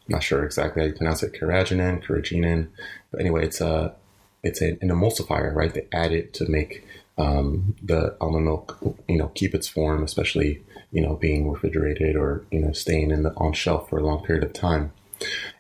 I'm 0.08 0.14
not 0.14 0.24
sure 0.24 0.44
exactly 0.44 0.82
how 0.82 0.88
you 0.88 0.94
pronounce 0.94 1.24
it, 1.24 1.34
carrageenan, 1.34 2.04
carrageenan. 2.04 2.68
But 3.12 3.22
anyway, 3.22 3.46
it's 3.46 3.60
a 3.60 3.96
it's 4.44 4.62
an, 4.62 4.78
an 4.82 4.90
emulsifier, 4.90 5.54
right? 5.56 5.74
They 5.74 5.88
add 5.92 6.12
it 6.12 6.34
to 6.36 6.48
make 6.48 6.86
um, 7.18 7.76
the 7.82 8.16
almond 8.22 8.46
milk, 8.46 8.78
you 9.08 9.18
know, 9.18 9.30
keep 9.30 9.56
its 9.56 9.68
form, 9.68 10.04
especially 10.04 10.62
you 10.92 11.02
know 11.02 11.16
being 11.16 11.50
refrigerated 11.50 12.16
or 12.16 12.46
you 12.52 12.60
know 12.60 12.72
staying 12.72 13.12
in 13.12 13.24
the 13.24 13.32
on 13.38 13.54
shelf 13.54 13.90
for 13.90 13.98
a 13.98 14.06
long 14.06 14.24
period 14.24 14.44
of 14.44 14.54
time. 14.54 14.92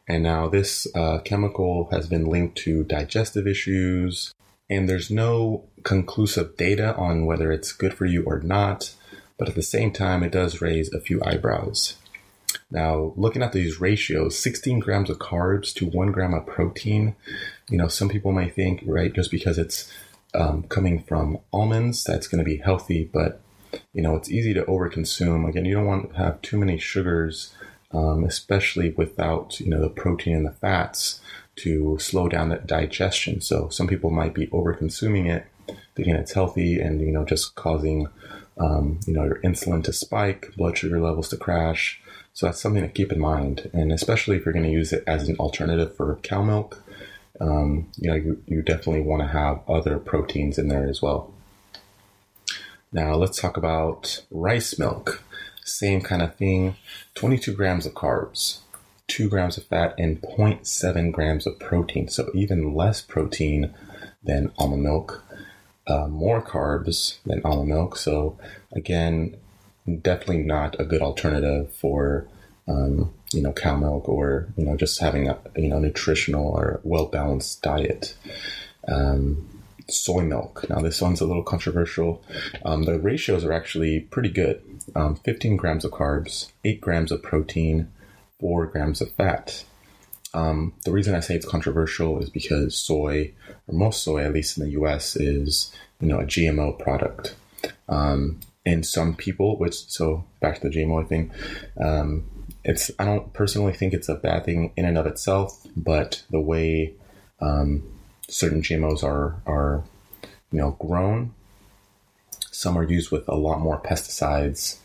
And 0.07 0.23
now 0.23 0.47
this 0.47 0.87
uh, 0.95 1.19
chemical 1.19 1.89
has 1.91 2.07
been 2.07 2.25
linked 2.25 2.57
to 2.59 2.83
digestive 2.83 3.47
issues, 3.47 4.33
and 4.69 4.87
there's 4.87 5.09
no 5.09 5.65
conclusive 5.83 6.57
data 6.57 6.95
on 6.95 7.25
whether 7.25 7.51
it's 7.51 7.71
good 7.71 7.93
for 7.93 8.05
you 8.05 8.23
or 8.25 8.39
not. 8.39 8.93
But 9.37 9.49
at 9.49 9.55
the 9.55 9.61
same 9.61 9.91
time, 9.91 10.23
it 10.23 10.31
does 10.31 10.61
raise 10.61 10.93
a 10.93 11.01
few 11.01 11.21
eyebrows. 11.23 11.97
Now, 12.71 13.13
looking 13.15 13.43
at 13.43 13.51
these 13.51 13.81
ratios, 13.81 14.37
16 14.39 14.79
grams 14.79 15.09
of 15.09 15.19
carbs 15.19 15.73
to 15.75 15.85
one 15.85 16.11
gram 16.11 16.33
of 16.33 16.45
protein, 16.45 17.15
you 17.69 17.77
know, 17.77 17.87
some 17.87 18.09
people 18.09 18.31
might 18.31 18.55
think, 18.55 18.81
right, 18.85 19.13
just 19.13 19.31
because 19.31 19.57
it's 19.57 19.91
um, 20.33 20.63
coming 20.63 21.03
from 21.03 21.39
almonds, 21.51 22.03
that's 22.03 22.27
going 22.27 22.43
to 22.43 22.49
be 22.49 22.57
healthy, 22.57 23.09
but, 23.11 23.41
you 23.93 24.01
know, 24.01 24.15
it's 24.15 24.31
easy 24.31 24.53
to 24.53 24.63
overconsume. 24.63 25.47
Again, 25.47 25.65
you 25.65 25.75
don't 25.75 25.85
want 25.85 26.11
to 26.11 26.17
have 26.17 26.41
too 26.41 26.57
many 26.57 26.77
sugars, 26.77 27.53
um, 27.91 28.23
especially 28.23 28.91
without, 28.91 29.59
you 29.59 29.69
know, 29.69 29.81
the 29.81 29.89
protein 29.89 30.35
and 30.37 30.45
the 30.45 30.51
fats 30.51 31.21
to 31.57 31.97
slow 31.99 32.27
down 32.27 32.49
that 32.49 32.67
digestion. 32.67 33.41
So 33.41 33.69
some 33.69 33.87
people 33.87 34.09
might 34.09 34.33
be 34.33 34.47
overconsuming 34.47 35.33
it, 35.33 35.45
thinking 35.95 36.15
it's 36.15 36.33
healthy 36.33 36.79
and, 36.79 37.01
you 37.01 37.11
know, 37.11 37.23
just 37.23 37.55
causing, 37.55 38.07
um, 38.57 38.99
you 39.07 39.13
know, 39.13 39.23
your 39.23 39.39
insulin 39.41 39.83
to 39.85 39.93
spike, 39.93 40.53
blood 40.57 40.77
sugar 40.77 40.99
levels 40.99 41.29
to 41.29 41.37
crash. 41.37 42.01
So 42.33 42.47
that's 42.47 42.59
something 42.59 42.81
to 42.81 42.89
keep 42.89 43.13
in 43.13 43.19
mind, 43.19 43.69
and 43.71 43.93
especially 43.93 44.35
if 44.35 44.43
you're 44.43 44.53
going 44.53 44.65
to 44.65 44.71
use 44.71 44.91
it 44.91 45.05
as 45.07 45.29
an 45.29 45.37
alternative 45.37 45.95
for 45.95 46.17
cow 46.17 46.43
milk, 46.43 46.83
um, 47.39 47.89
you 47.95 48.09
know, 48.09 48.15
you, 48.15 48.43
you 48.45 48.61
definitely 48.61 49.03
want 49.03 49.21
to 49.21 49.27
have 49.29 49.61
other 49.69 49.97
proteins 49.99 50.57
in 50.57 50.67
there 50.67 50.87
as 50.87 51.01
well. 51.01 51.33
Now 52.91 53.15
let's 53.15 53.39
talk 53.39 53.57
about 53.57 54.23
rice 54.31 54.77
milk. 54.79 55.23
Same 55.63 56.01
kind 56.01 56.21
of 56.21 56.35
thing, 56.35 56.75
22 57.15 57.53
grams 57.53 57.85
of 57.85 57.93
carbs, 57.93 58.59
2 59.07 59.29
grams 59.29 59.57
of 59.57 59.65
fat, 59.65 59.95
and 59.97 60.21
0.7 60.21 61.11
grams 61.11 61.47
of 61.47 61.59
protein. 61.59 62.07
So 62.07 62.29
even 62.33 62.75
less 62.75 63.01
protein 63.01 63.73
than 64.23 64.51
almond 64.57 64.83
milk, 64.83 65.23
uh, 65.87 66.07
more 66.07 66.41
carbs 66.41 67.17
than 67.25 67.41
almond 67.43 67.69
milk. 67.69 67.97
So 67.97 68.37
again, 68.73 69.37
definitely 70.01 70.43
not 70.43 70.79
a 70.79 70.85
good 70.85 71.01
alternative 71.01 71.73
for 71.73 72.27
um, 72.67 73.13
you 73.31 73.41
know 73.41 73.53
cow 73.53 73.75
milk 73.75 74.09
or 74.09 74.47
you 74.57 74.65
know 74.65 74.75
just 74.75 74.99
having 74.99 75.27
a 75.27 75.37
you 75.55 75.67
know 75.67 75.79
nutritional 75.79 76.47
or 76.47 76.79
well 76.83 77.05
balanced 77.05 77.61
diet. 77.61 78.15
Um, 78.87 79.54
soy 79.87 80.21
milk. 80.21 80.65
Now 80.69 80.79
this 80.79 81.01
one's 81.01 81.21
a 81.21 81.25
little 81.25 81.43
controversial. 81.43 82.23
Um, 82.63 82.83
the 82.83 82.99
ratios 82.99 83.43
are 83.43 83.53
actually 83.53 84.01
pretty 84.01 84.29
good. 84.29 84.61
Um, 84.95 85.15
15 85.15 85.57
grams 85.57 85.85
of 85.85 85.91
carbs, 85.91 86.51
8 86.63 86.81
grams 86.81 87.11
of 87.11 87.23
protein, 87.23 87.91
4 88.39 88.67
grams 88.67 89.01
of 89.01 89.11
fat. 89.11 89.63
Um, 90.33 90.73
the 90.83 90.91
reason 90.91 91.15
I 91.15 91.21
say 91.21 91.35
it's 91.35 91.47
controversial 91.47 92.19
is 92.19 92.29
because 92.29 92.77
soy, 92.77 93.33
or 93.67 93.77
most 93.77 94.03
soy, 94.03 94.23
at 94.23 94.33
least 94.33 94.57
in 94.57 94.65
the 94.65 94.71
U.S., 94.71 95.15
is 95.15 95.73
you 96.01 96.07
know 96.07 96.19
a 96.19 96.25
GMO 96.25 96.77
product. 96.77 97.35
Um, 97.87 98.41
and 98.65 98.85
some 98.85 99.15
people, 99.15 99.57
which 99.57 99.75
so 99.75 100.25
back 100.41 100.59
to 100.59 100.69
the 100.69 100.75
GMO 100.75 101.07
thing, 101.07 101.31
um, 101.79 102.25
it's 102.65 102.91
I 102.99 103.05
don't 103.05 103.31
personally 103.31 103.73
think 103.73 103.93
it's 103.93 104.09
a 104.09 104.15
bad 104.15 104.43
thing 104.43 104.73
in 104.75 104.85
and 104.85 104.97
of 104.97 105.05
itself, 105.05 105.65
but 105.77 106.23
the 106.29 106.41
way 106.41 106.93
um, 107.39 107.94
certain 108.27 108.61
GMOs 108.61 109.03
are 109.03 109.41
are 109.45 109.83
you 110.51 110.59
know 110.59 110.71
grown, 110.79 111.33
some 112.51 112.77
are 112.77 112.83
used 112.83 113.11
with 113.11 113.27
a 113.27 113.35
lot 113.35 113.59
more 113.59 113.79
pesticides 113.79 114.77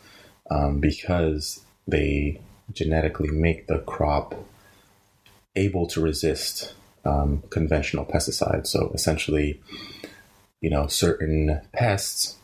um, 0.49 0.79
because 0.79 1.63
they 1.87 2.39
genetically 2.73 3.29
make 3.29 3.67
the 3.67 3.79
crop 3.79 4.35
able 5.55 5.87
to 5.87 6.01
resist 6.01 6.73
um, 7.03 7.43
conventional 7.49 8.05
pesticides. 8.05 8.67
So 8.67 8.91
essentially, 8.93 9.61
you 10.61 10.69
know, 10.69 10.87
certain 10.87 11.61
pests 11.73 12.37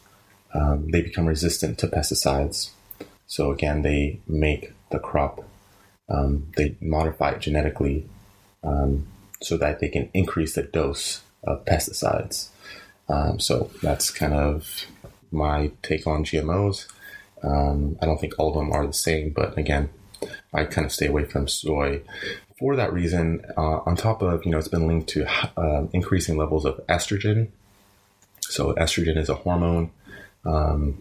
um, 0.53 0.89
they 0.89 1.01
become 1.01 1.25
resistant 1.25 1.77
to 1.79 1.87
pesticides. 1.87 2.71
So 3.27 3.51
again, 3.51 3.81
they 3.81 4.19
make 4.27 4.73
the 4.91 4.99
crop, 4.99 5.43
um, 6.09 6.47
they 6.55 6.75
modify 6.81 7.31
it 7.31 7.41
genetically 7.41 8.05
um, 8.63 9.07
so 9.41 9.57
that 9.57 9.79
they 9.79 9.89
can 9.89 10.09
increase 10.13 10.55
the 10.55 10.63
dose 10.63 11.21
of 11.43 11.65
pesticides. 11.65 12.49
Um, 13.09 13.39
so 13.39 13.71
that's 13.81 14.09
kind 14.11 14.33
of 14.33 14.85
my 15.31 15.71
take 15.81 16.07
on 16.07 16.25
GMOs. 16.25 16.87
Um, 17.43 17.97
I 18.01 18.05
don't 18.05 18.19
think 18.19 18.33
all 18.37 18.49
of 18.49 18.55
them 18.55 18.71
are 18.71 18.85
the 18.85 18.93
same, 18.93 19.29
but 19.29 19.57
again, 19.57 19.89
I 20.53 20.65
kind 20.65 20.85
of 20.85 20.91
stay 20.91 21.07
away 21.07 21.25
from 21.25 21.47
soy 21.47 22.01
for 22.59 22.75
that 22.75 22.91
reason. 22.91 23.45
Uh, 23.55 23.79
on 23.85 23.95
top 23.95 24.21
of 24.21 24.43
you 24.45 24.51
know, 24.51 24.57
it's 24.57 24.67
been 24.67 24.87
linked 24.87 25.09
to 25.09 25.27
uh, 25.59 25.87
increasing 25.93 26.37
levels 26.37 26.65
of 26.65 26.85
estrogen. 26.87 27.49
So 28.41 28.73
estrogen 28.73 29.17
is 29.17 29.29
a 29.29 29.35
hormone 29.35 29.91
um, 30.47 30.97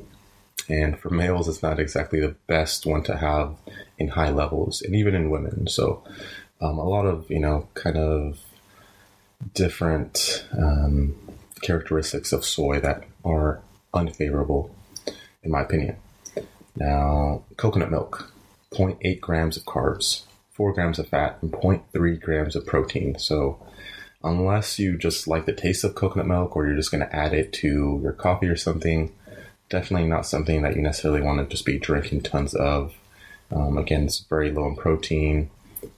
and 0.68 0.98
for 0.98 1.10
males, 1.10 1.48
it's 1.48 1.62
not 1.62 1.78
exactly 1.78 2.20
the 2.20 2.34
best 2.46 2.86
one 2.86 3.02
to 3.04 3.16
have 3.16 3.56
in 3.98 4.08
high 4.08 4.30
levels, 4.30 4.82
and 4.82 4.94
even 4.94 5.14
in 5.14 5.30
women. 5.30 5.68
So, 5.68 6.02
um, 6.60 6.78
a 6.78 6.84
lot 6.84 7.06
of 7.06 7.30
you 7.30 7.38
know, 7.38 7.68
kind 7.74 7.96
of 7.96 8.38
different 9.54 10.46
um, 10.56 11.14
characteristics 11.62 12.32
of 12.32 12.44
soy 12.44 12.80
that 12.80 13.04
are 13.24 13.60
unfavorable, 13.92 14.74
in 15.42 15.50
my 15.50 15.62
opinion. 15.62 15.96
Now, 16.76 17.42
coconut 17.56 17.90
milk, 17.90 18.32
0.8 18.72 19.20
grams 19.20 19.56
of 19.56 19.64
carbs, 19.64 20.22
4 20.52 20.72
grams 20.72 20.98
of 20.98 21.08
fat, 21.08 21.38
and 21.40 21.52
0.3 21.52 22.20
grams 22.20 22.56
of 22.56 22.66
protein. 22.66 23.18
So, 23.18 23.58
unless 24.22 24.78
you 24.78 24.98
just 24.98 25.28
like 25.28 25.46
the 25.46 25.52
taste 25.52 25.84
of 25.84 25.94
coconut 25.94 26.26
milk 26.26 26.56
or 26.56 26.66
you're 26.66 26.76
just 26.76 26.90
going 26.90 27.06
to 27.06 27.16
add 27.16 27.32
it 27.32 27.52
to 27.54 28.00
your 28.02 28.12
coffee 28.12 28.48
or 28.48 28.56
something, 28.56 29.12
definitely 29.68 30.08
not 30.08 30.26
something 30.26 30.62
that 30.62 30.76
you 30.76 30.82
necessarily 30.82 31.22
want 31.22 31.38
to 31.38 31.46
just 31.46 31.64
be 31.64 31.78
drinking 31.78 32.22
tons 32.22 32.54
of. 32.54 32.94
Um, 33.50 33.78
again, 33.78 34.04
it's 34.04 34.18
very 34.20 34.50
low 34.50 34.66
in 34.66 34.76
protein, 34.76 35.50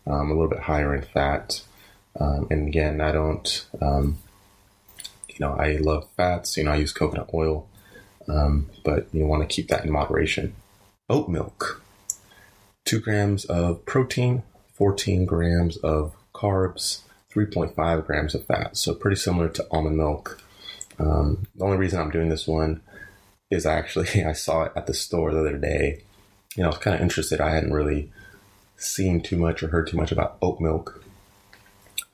um, 0.07 0.31
a 0.31 0.35
little 0.35 0.49
bit 0.49 0.61
higher 0.61 0.95
in 0.95 1.03
fat. 1.03 1.63
Um, 2.19 2.47
and 2.51 2.69
again, 2.69 3.01
I 3.01 3.13
don't, 3.13 3.67
um, 3.81 4.19
you 5.29 5.37
know, 5.41 5.53
I 5.55 5.77
love 5.77 6.09
fats. 6.17 6.57
You 6.57 6.65
know, 6.65 6.73
I 6.73 6.77
use 6.77 6.93
coconut 6.93 7.31
oil. 7.33 7.69
um, 8.29 8.71
but 8.85 9.09
you 9.13 9.27
want 9.27 9.49
to 9.49 9.55
keep 9.55 9.69
that 9.69 9.85
in 9.85 9.91
moderation. 9.91 10.55
Oat 11.09 11.29
milk, 11.29 11.83
two 12.85 13.01
grams 13.01 13.45
of 13.47 13.85
protein, 13.87 14.43
14 14.75 15.25
grams 15.25 15.77
of 15.79 16.15
carbs, 16.35 17.01
3.5 17.35 18.07
grams 18.07 18.35
of 18.35 18.47
fat. 18.47 18.77
So 18.77 18.95
pretty 18.95 19.17
similar 19.17 19.49
to 19.51 19.67
almond 19.71 19.97
milk. 19.97 20.43
Um, 20.99 21.47
the 21.55 21.65
only 21.65 21.77
reason 21.77 22.01
I'm 22.01 22.11
doing 22.11 22.29
this 22.29 22.47
one 22.47 22.83
is 23.51 23.65
I 23.65 23.75
actually 23.75 24.25
I 24.27 24.33
saw 24.33 24.65
it 24.65 24.73
at 24.77 24.87
the 24.87 24.95
store 24.95 25.33
the 25.33 25.41
other 25.41 25.57
day. 25.57 26.03
You 26.57 26.63
know, 26.63 26.69
I 26.69 26.73
was 26.73 26.79
kind 26.79 26.95
of 26.95 27.03
interested. 27.03 27.41
I 27.41 27.51
hadn't 27.55 27.73
really 27.73 28.11
seen 28.79 29.21
too 29.21 29.37
much 29.37 29.63
or 29.63 29.69
heard 29.69 29.89
too 29.89 29.97
much 29.97 30.13
about 30.13 30.39
oat 30.41 30.61
milk. 30.61 31.05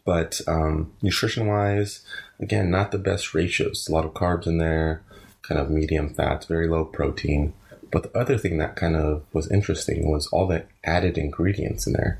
But 0.04 0.40
um, 0.46 0.92
nutrition 1.02 1.46
wise, 1.46 2.04
again, 2.40 2.70
not 2.70 2.90
the 2.90 2.98
best 2.98 3.34
ratios. 3.34 3.88
A 3.88 3.92
lot 3.92 4.04
of 4.04 4.12
carbs 4.12 4.46
in 4.46 4.58
there, 4.58 5.02
kind 5.42 5.60
of 5.60 5.70
medium 5.70 6.12
fats, 6.12 6.46
very 6.46 6.68
low 6.68 6.84
protein. 6.84 7.54
But 7.90 8.02
the 8.02 8.18
other 8.18 8.36
thing 8.36 8.58
that 8.58 8.76
kind 8.76 8.96
of 8.96 9.24
was 9.32 9.50
interesting 9.50 10.10
was 10.10 10.26
all 10.28 10.46
the 10.46 10.64
added 10.82 11.16
ingredients 11.16 11.86
in 11.86 11.92
there. 11.92 12.18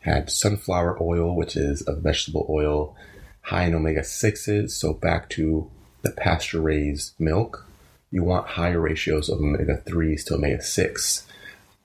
Had 0.00 0.30
sunflower 0.30 1.02
oil, 1.02 1.34
which 1.34 1.56
is 1.56 1.82
a 1.88 1.94
vegetable 1.94 2.46
oil, 2.48 2.94
high 3.40 3.64
in 3.64 3.74
omega 3.74 4.00
6s, 4.00 4.70
so 4.70 4.92
back 4.92 5.28
to 5.30 5.70
the 6.02 6.10
pasture 6.10 6.60
raised 6.60 7.14
milk. 7.18 7.66
You 8.10 8.22
want 8.22 8.46
higher 8.46 8.80
ratios 8.80 9.28
of 9.28 9.38
omega 9.38 9.82
3s 9.84 10.24
to 10.26 10.34
omega 10.34 10.62
6. 10.62 11.25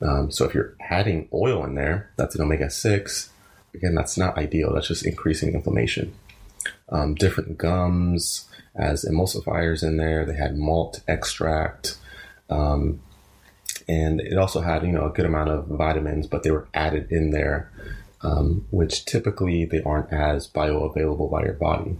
Um, 0.02 0.32
so 0.32 0.46
if 0.46 0.54
you're 0.54 0.76
adding 0.90 1.30
oil 1.34 1.64
in 1.64 1.76
there, 1.76 2.12
that's 2.18 2.36
an 2.36 2.42
omega 2.42 2.70
6, 2.70 3.30
again, 3.74 3.96
that's 3.96 4.18
not 4.18 4.38
ideal. 4.38 4.74
That's 4.74 4.88
just 4.88 5.06
increasing 5.06 5.54
inflammation. 5.54 6.14
Um, 6.90 7.16
different 7.16 7.58
gums 7.58 8.50
as 8.76 9.06
emulsifiers 9.06 9.84
in 9.84 9.98
there. 9.98 10.26
They 10.26 10.36
had 10.36 10.58
malt 10.58 11.02
extract. 11.08 11.98
Um, 12.50 13.02
and 13.88 14.22
it 14.22 14.38
also 14.38 14.62
had, 14.62 14.84
you 14.84 14.92
know, 14.92 15.06
a 15.06 15.12
good 15.12 15.26
amount 15.26 15.50
of 15.50 15.68
vitamins, 15.68 16.28
but 16.28 16.44
they 16.44 16.52
were 16.52 16.68
added 16.74 17.12
in 17.12 17.32
there, 17.32 17.72
um, 18.22 18.66
which 18.72 19.06
typically 19.06 19.66
they 19.66 19.82
aren't 19.84 20.12
as 20.12 20.48
bioavailable 20.48 21.32
by 21.32 21.44
your 21.44 21.54
body. 21.54 21.98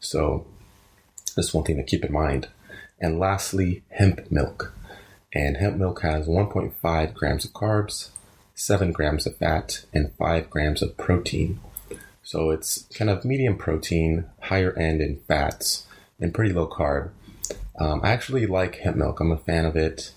So 0.00 0.46
that's 1.34 1.54
one 1.54 1.64
thing 1.64 1.76
to 1.76 1.82
keep 1.82 2.04
in 2.04 2.12
mind. 2.12 2.48
And 3.00 3.18
lastly, 3.18 3.82
hemp 3.90 4.30
milk. 4.30 4.72
And 5.36 5.58
hemp 5.58 5.76
milk 5.76 6.00
has 6.00 6.26
1.5 6.26 7.12
grams 7.12 7.44
of 7.44 7.52
carbs, 7.52 8.08
7 8.54 8.90
grams 8.90 9.26
of 9.26 9.36
fat, 9.36 9.84
and 9.92 10.10
5 10.18 10.48
grams 10.48 10.80
of 10.80 10.96
protein. 10.96 11.60
So 12.22 12.48
it's 12.48 12.88
kind 12.94 13.10
of 13.10 13.22
medium 13.22 13.58
protein, 13.58 14.24
higher 14.40 14.72
end 14.78 15.02
in 15.02 15.20
fats, 15.28 15.86
and 16.18 16.32
pretty 16.32 16.54
low 16.54 16.66
carb. 16.66 17.10
Um, 17.78 18.00
I 18.02 18.12
actually 18.12 18.46
like 18.46 18.76
hemp 18.76 18.96
milk. 18.96 19.20
I'm 19.20 19.30
a 19.30 19.36
fan 19.36 19.66
of 19.66 19.76
it. 19.76 20.10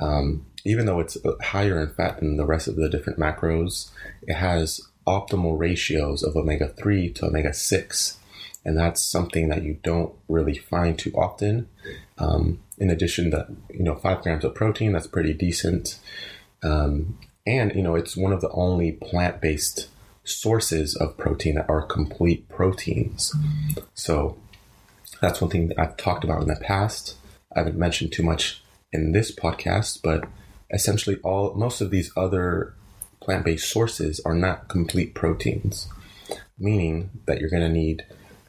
Um, 0.00 0.46
even 0.64 0.86
though 0.86 0.98
it's 0.98 1.18
higher 1.42 1.78
in 1.78 1.92
fat 1.92 2.20
than 2.20 2.38
the 2.38 2.46
rest 2.46 2.66
of 2.66 2.76
the 2.76 2.88
different 2.88 3.18
macros, 3.18 3.90
it 4.22 4.36
has 4.36 4.80
optimal 5.06 5.58
ratios 5.58 6.22
of 6.22 6.36
omega 6.36 6.68
3 6.68 7.12
to 7.12 7.26
omega 7.26 7.52
6. 7.52 8.16
And 8.64 8.78
that's 8.78 9.02
something 9.02 9.50
that 9.50 9.62
you 9.62 9.78
don't 9.82 10.14
really 10.26 10.56
find 10.56 10.98
too 10.98 11.12
often. 11.12 11.68
Um, 12.18 12.60
in 12.78 12.90
addition 12.90 13.30
to, 13.32 13.46
you 13.70 13.82
know, 13.82 13.96
five 13.96 14.22
grams 14.22 14.44
of 14.44 14.54
protein, 14.54 14.92
that's 14.92 15.06
pretty 15.06 15.34
decent. 15.34 15.98
Um, 16.62 17.18
and, 17.46 17.74
you 17.74 17.82
know, 17.82 17.94
it's 17.94 18.16
one 18.16 18.32
of 18.32 18.40
the 18.40 18.50
only 18.50 18.92
plant 18.92 19.40
based 19.40 19.88
sources 20.24 20.96
of 20.96 21.16
protein 21.16 21.56
that 21.56 21.68
are 21.68 21.82
complete 21.82 22.48
proteins. 22.48 23.32
So 23.94 24.38
that's 25.20 25.40
one 25.40 25.50
thing 25.50 25.68
that 25.68 25.78
I've 25.78 25.96
talked 25.96 26.24
about 26.24 26.42
in 26.42 26.48
the 26.48 26.56
past. 26.56 27.16
I 27.54 27.60
haven't 27.60 27.78
mentioned 27.78 28.12
too 28.12 28.22
much 28.22 28.62
in 28.92 29.12
this 29.12 29.34
podcast, 29.34 30.00
but 30.02 30.24
essentially 30.70 31.18
all 31.22 31.54
most 31.54 31.80
of 31.80 31.90
these 31.90 32.10
other 32.16 32.74
plant-based 33.20 33.68
sources 33.68 34.20
are 34.24 34.34
not 34.34 34.68
complete 34.68 35.14
proteins, 35.14 35.88
meaning 36.58 37.10
that 37.26 37.40
you're 37.40 37.50
going 37.50 37.62
to 37.62 37.68
need 37.68 38.04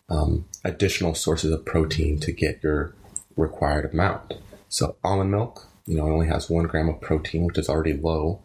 um, 0.10 0.46
additional 0.64 1.16
sources 1.16 1.52
of 1.52 1.66
protein 1.66 2.20
to 2.20 2.32
get 2.32 2.62
your 2.64 2.94
required 3.36 3.92
amount. 3.94 4.36
So 4.70 4.96
almond 5.04 5.32
milk, 5.32 5.68
you 5.86 5.98
know, 5.98 6.08
it 6.08 6.12
only 6.12 6.28
has 6.28 6.50
one 6.50 6.66
gram 6.66 6.90
of 6.90 7.02
protein, 7.02 7.46
which 7.46 7.58
is 7.58 7.70
already 7.70 7.94
low. 7.94 8.40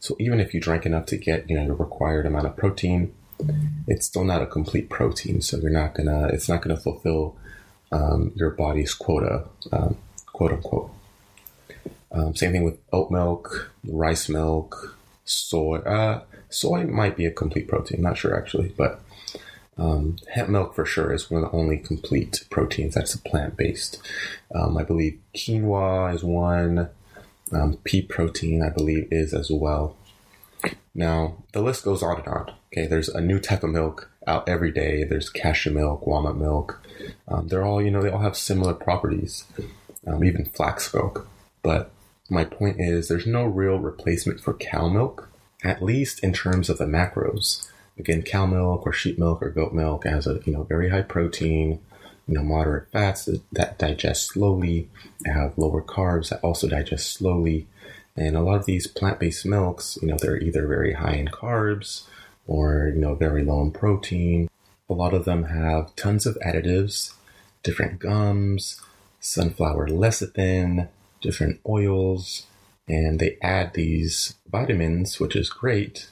So 0.00 0.16
even 0.18 0.40
if 0.40 0.52
you 0.52 0.60
drink 0.60 0.84
enough 0.84 1.06
to 1.06 1.16
get, 1.16 1.48
you 1.48 1.56
know, 1.56 1.64
your 1.64 1.74
required 1.74 2.26
amount 2.26 2.46
of 2.46 2.56
protein, 2.56 3.14
it's 3.86 4.06
still 4.06 4.24
not 4.24 4.42
a 4.42 4.46
complete 4.46 4.88
protein. 4.88 5.40
So 5.40 5.58
you're 5.58 5.70
not 5.70 5.94
gonna, 5.94 6.28
it's 6.28 6.48
not 6.48 6.62
gonna 6.62 6.76
fulfill 6.76 7.36
um, 7.92 8.32
your 8.34 8.50
body's 8.50 8.94
quota, 8.94 9.44
um, 9.70 9.96
quote 10.26 10.52
unquote. 10.52 10.90
Um, 12.10 12.34
same 12.34 12.52
thing 12.52 12.64
with 12.64 12.78
oat 12.92 13.10
milk, 13.10 13.72
rice 13.84 14.28
milk, 14.28 14.96
soy. 15.24 15.78
Uh, 15.78 16.22
soy 16.50 16.84
might 16.84 17.16
be 17.16 17.26
a 17.26 17.30
complete 17.30 17.68
protein. 17.68 18.02
Not 18.02 18.18
sure 18.18 18.36
actually, 18.36 18.74
but 18.76 19.01
um, 19.82 20.16
hemp 20.32 20.48
milk 20.48 20.74
for 20.74 20.86
sure 20.86 21.12
is 21.12 21.28
one 21.28 21.42
of 21.42 21.50
the 21.50 21.56
only 21.56 21.76
complete 21.76 22.44
proteins 22.50 22.94
that's 22.94 23.16
plant 23.16 23.56
based. 23.56 24.00
Um, 24.54 24.76
I 24.76 24.84
believe 24.84 25.18
quinoa 25.34 26.14
is 26.14 26.22
one. 26.22 26.88
Um, 27.52 27.76
pea 27.84 28.02
protein, 28.02 28.62
I 28.62 28.70
believe, 28.70 29.08
is 29.10 29.34
as 29.34 29.50
well. 29.50 29.96
Now, 30.94 31.42
the 31.52 31.62
list 31.62 31.84
goes 31.84 32.02
on 32.02 32.18
and 32.18 32.28
on. 32.28 32.52
Okay, 32.72 32.86
there's 32.86 33.08
a 33.08 33.20
new 33.20 33.40
type 33.40 33.64
of 33.64 33.70
milk 33.70 34.08
out 34.26 34.48
every 34.48 34.70
day. 34.70 35.02
There's 35.02 35.28
cashew 35.28 35.72
milk, 35.72 36.06
walnut 36.06 36.36
milk. 36.36 36.80
Um, 37.26 37.48
they're 37.48 37.64
all, 37.64 37.82
you 37.82 37.90
know, 37.90 38.02
they 38.02 38.10
all 38.10 38.20
have 38.20 38.36
similar 38.36 38.74
properties, 38.74 39.44
um, 40.06 40.22
even 40.22 40.44
flax 40.44 40.94
milk. 40.94 41.28
But 41.62 41.90
my 42.30 42.44
point 42.44 42.76
is, 42.78 43.08
there's 43.08 43.26
no 43.26 43.44
real 43.44 43.78
replacement 43.78 44.40
for 44.40 44.54
cow 44.54 44.88
milk, 44.88 45.28
at 45.64 45.82
least 45.82 46.22
in 46.22 46.32
terms 46.32 46.70
of 46.70 46.78
the 46.78 46.86
macros. 46.86 47.68
Again, 47.98 48.22
cow 48.22 48.46
milk 48.46 48.86
or 48.86 48.92
sheep 48.92 49.18
milk 49.18 49.42
or 49.42 49.50
goat 49.50 49.72
milk 49.72 50.04
has 50.04 50.26
a 50.26 50.40
you 50.44 50.52
know 50.52 50.62
very 50.64 50.90
high 50.90 51.02
protein, 51.02 51.80
you 52.26 52.34
know 52.34 52.42
moderate 52.42 52.90
fats 52.90 53.28
that 53.52 53.78
digest 53.78 54.28
slowly, 54.28 54.88
have 55.26 55.58
lower 55.58 55.82
carbs 55.82 56.30
that 56.30 56.40
also 56.40 56.68
digest 56.68 57.12
slowly, 57.12 57.66
and 58.16 58.36
a 58.36 58.42
lot 58.42 58.56
of 58.56 58.66
these 58.66 58.86
plant-based 58.86 59.46
milks, 59.46 59.98
you 60.02 60.08
know, 60.08 60.16
they're 60.18 60.40
either 60.40 60.66
very 60.66 60.92
high 60.94 61.14
in 61.14 61.28
carbs 61.28 62.04
or 62.46 62.92
you 62.94 63.00
know 63.00 63.14
very 63.14 63.44
low 63.44 63.62
in 63.62 63.70
protein. 63.70 64.48
A 64.90 64.94
lot 64.94 65.14
of 65.14 65.24
them 65.24 65.44
have 65.44 65.94
tons 65.96 66.26
of 66.26 66.36
additives, 66.44 67.14
different 67.62 67.98
gums, 67.98 68.80
sunflower 69.20 69.88
lecithin, 69.88 70.88
different 71.22 71.60
oils, 71.66 72.46
and 72.86 73.18
they 73.18 73.38
add 73.40 73.72
these 73.72 74.34
vitamins, 74.50 75.18
which 75.18 75.34
is 75.36 75.48
great. 75.48 76.08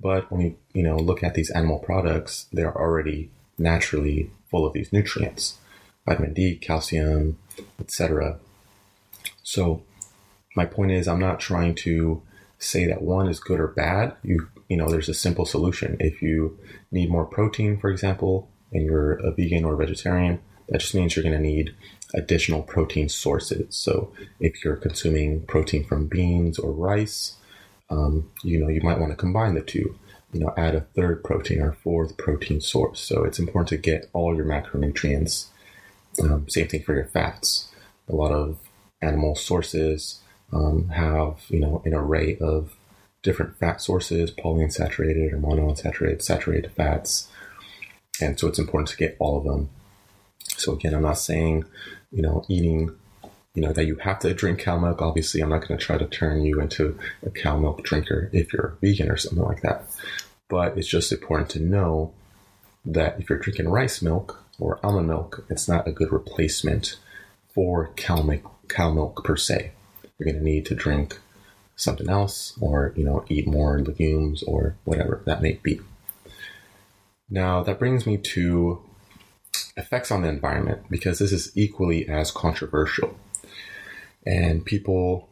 But 0.00 0.30
when 0.30 0.40
you 0.40 0.56
you 0.72 0.82
know 0.82 0.96
look 0.96 1.22
at 1.22 1.34
these 1.34 1.50
animal 1.50 1.78
products, 1.78 2.46
they're 2.52 2.76
already 2.76 3.30
naturally 3.58 4.30
full 4.50 4.66
of 4.66 4.72
these 4.72 4.92
nutrients, 4.92 5.58
vitamin 6.06 6.32
D, 6.32 6.56
calcium, 6.56 7.38
etc. 7.78 8.38
So 9.42 9.82
my 10.56 10.64
point 10.64 10.92
is, 10.92 11.06
I'm 11.06 11.20
not 11.20 11.40
trying 11.40 11.74
to 11.76 12.22
say 12.58 12.86
that 12.86 13.02
one 13.02 13.28
is 13.28 13.40
good 13.40 13.60
or 13.60 13.68
bad. 13.68 14.14
You 14.22 14.48
you 14.68 14.76
know, 14.76 14.88
there's 14.88 15.08
a 15.08 15.14
simple 15.14 15.44
solution. 15.44 15.96
If 16.00 16.22
you 16.22 16.58
need 16.90 17.10
more 17.10 17.24
protein, 17.24 17.78
for 17.78 17.90
example, 17.90 18.48
and 18.72 18.84
you're 18.84 19.14
a 19.14 19.32
vegan 19.32 19.64
or 19.64 19.76
vegetarian, 19.76 20.40
that 20.68 20.80
just 20.80 20.94
means 20.94 21.16
you're 21.16 21.24
going 21.24 21.36
to 21.36 21.42
need 21.42 21.74
additional 22.14 22.62
protein 22.62 23.08
sources. 23.08 23.74
So 23.74 24.12
if 24.38 24.64
you're 24.64 24.76
consuming 24.76 25.42
protein 25.46 25.84
from 25.84 26.06
beans 26.06 26.58
or 26.58 26.70
rice, 26.72 27.36
um, 27.90 28.30
you 28.42 28.58
know, 28.58 28.68
you 28.68 28.80
might 28.82 28.98
want 28.98 29.12
to 29.12 29.16
combine 29.16 29.54
the 29.54 29.62
two. 29.62 29.98
You 30.32 30.40
know, 30.40 30.54
add 30.56 30.76
a 30.76 30.82
third 30.82 31.24
protein 31.24 31.60
or 31.60 31.72
fourth 31.72 32.16
protein 32.16 32.60
source. 32.60 33.00
So 33.00 33.24
it's 33.24 33.40
important 33.40 33.68
to 33.70 33.76
get 33.76 34.08
all 34.12 34.36
your 34.36 34.44
macronutrients. 34.44 35.46
Um, 36.22 36.48
same 36.48 36.68
thing 36.68 36.82
for 36.82 36.94
your 36.94 37.06
fats. 37.06 37.68
A 38.08 38.14
lot 38.14 38.30
of 38.30 38.58
animal 39.02 39.34
sources 39.34 40.20
um, 40.52 40.88
have, 40.90 41.40
you 41.48 41.58
know, 41.58 41.82
an 41.84 41.94
array 41.94 42.36
of 42.40 42.76
different 43.22 43.58
fat 43.58 43.80
sources, 43.80 44.30
polyunsaturated 44.30 45.32
or 45.32 45.38
monounsaturated, 45.38 46.22
saturated 46.22 46.70
fats. 46.72 47.28
And 48.20 48.38
so 48.38 48.46
it's 48.48 48.58
important 48.58 48.88
to 48.90 48.96
get 48.96 49.16
all 49.18 49.38
of 49.38 49.44
them. 49.44 49.70
So 50.56 50.74
again, 50.74 50.94
I'm 50.94 51.02
not 51.02 51.18
saying, 51.18 51.64
you 52.12 52.22
know, 52.22 52.44
eating 52.48 52.94
you 53.54 53.62
know, 53.62 53.72
that 53.72 53.86
you 53.86 53.96
have 53.96 54.20
to 54.20 54.32
drink 54.32 54.60
cow 54.60 54.78
milk. 54.78 55.02
Obviously, 55.02 55.40
I'm 55.40 55.48
not 55.48 55.66
going 55.66 55.78
to 55.78 55.84
try 55.84 55.98
to 55.98 56.06
turn 56.06 56.44
you 56.44 56.60
into 56.60 56.98
a 57.24 57.30
cow 57.30 57.56
milk 57.58 57.82
drinker 57.82 58.30
if 58.32 58.52
you're 58.52 58.76
vegan 58.80 59.10
or 59.10 59.16
something 59.16 59.42
like 59.42 59.62
that. 59.62 59.84
But 60.48 60.78
it's 60.78 60.88
just 60.88 61.12
important 61.12 61.50
to 61.50 61.60
know 61.60 62.12
that 62.84 63.20
if 63.20 63.28
you're 63.28 63.38
drinking 63.38 63.68
rice 63.68 64.02
milk 64.02 64.44
or 64.58 64.78
almond 64.84 65.08
milk, 65.08 65.44
it's 65.48 65.68
not 65.68 65.88
a 65.88 65.92
good 65.92 66.12
replacement 66.12 66.98
for 67.52 67.90
cow 67.96 68.22
milk, 68.22 68.68
cow 68.68 68.90
milk 68.92 69.24
per 69.24 69.36
se. 69.36 69.72
You're 70.18 70.32
going 70.32 70.44
to 70.44 70.44
need 70.44 70.66
to 70.66 70.74
drink 70.74 71.18
something 71.76 72.08
else 72.08 72.56
or, 72.60 72.92
you 72.96 73.04
know, 73.04 73.24
eat 73.28 73.46
more 73.46 73.80
legumes 73.80 74.42
or 74.42 74.76
whatever 74.84 75.22
that 75.24 75.42
may 75.42 75.58
be. 75.62 75.80
Now, 77.28 77.62
that 77.62 77.78
brings 77.78 78.06
me 78.06 78.16
to 78.18 78.82
effects 79.76 80.10
on 80.10 80.22
the 80.22 80.28
environment 80.28 80.82
because 80.90 81.18
this 81.18 81.32
is 81.32 81.56
equally 81.56 82.08
as 82.08 82.30
controversial. 82.30 83.16
And 84.26 84.64
people 84.64 85.28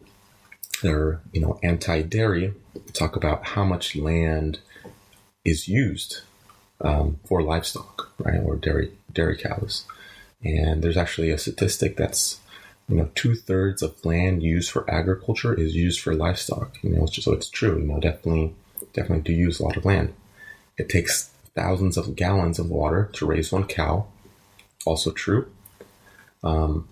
that 0.82 0.92
are, 0.92 1.20
you 1.32 1.40
know, 1.40 1.58
anti-dairy 1.62 2.54
talk 2.92 3.16
about 3.16 3.44
how 3.44 3.64
much 3.64 3.96
land 3.96 4.60
is 5.44 5.68
used 5.68 6.20
um, 6.80 7.18
for 7.24 7.42
livestock, 7.42 8.12
right, 8.18 8.40
or 8.40 8.56
dairy 8.56 8.92
dairy 9.12 9.36
cows. 9.36 9.84
And 10.44 10.82
there's 10.82 10.96
actually 10.96 11.30
a 11.30 11.38
statistic 11.38 11.96
that's 11.96 12.40
you 12.88 12.96
know 12.96 13.10
two 13.14 13.34
thirds 13.34 13.82
of 13.82 14.04
land 14.04 14.42
used 14.42 14.70
for 14.70 14.88
agriculture 14.90 15.54
is 15.54 15.74
used 15.74 16.00
for 16.00 16.14
livestock. 16.14 16.78
You 16.82 16.90
know, 16.90 17.06
so 17.06 17.32
it's 17.32 17.50
true. 17.50 17.78
You 17.78 17.86
know, 17.86 18.00
definitely 18.00 18.54
definitely 18.92 19.22
do 19.22 19.32
use 19.32 19.60
a 19.60 19.64
lot 19.64 19.76
of 19.76 19.84
land. 19.84 20.14
It 20.76 20.88
takes 20.88 21.30
thousands 21.54 21.96
of 21.96 22.14
gallons 22.14 22.58
of 22.58 22.70
water 22.70 23.10
to 23.14 23.26
raise 23.26 23.50
one 23.50 23.64
cow. 23.64 24.06
Also 24.86 25.10
true. 25.10 25.50
Um, 26.44 26.88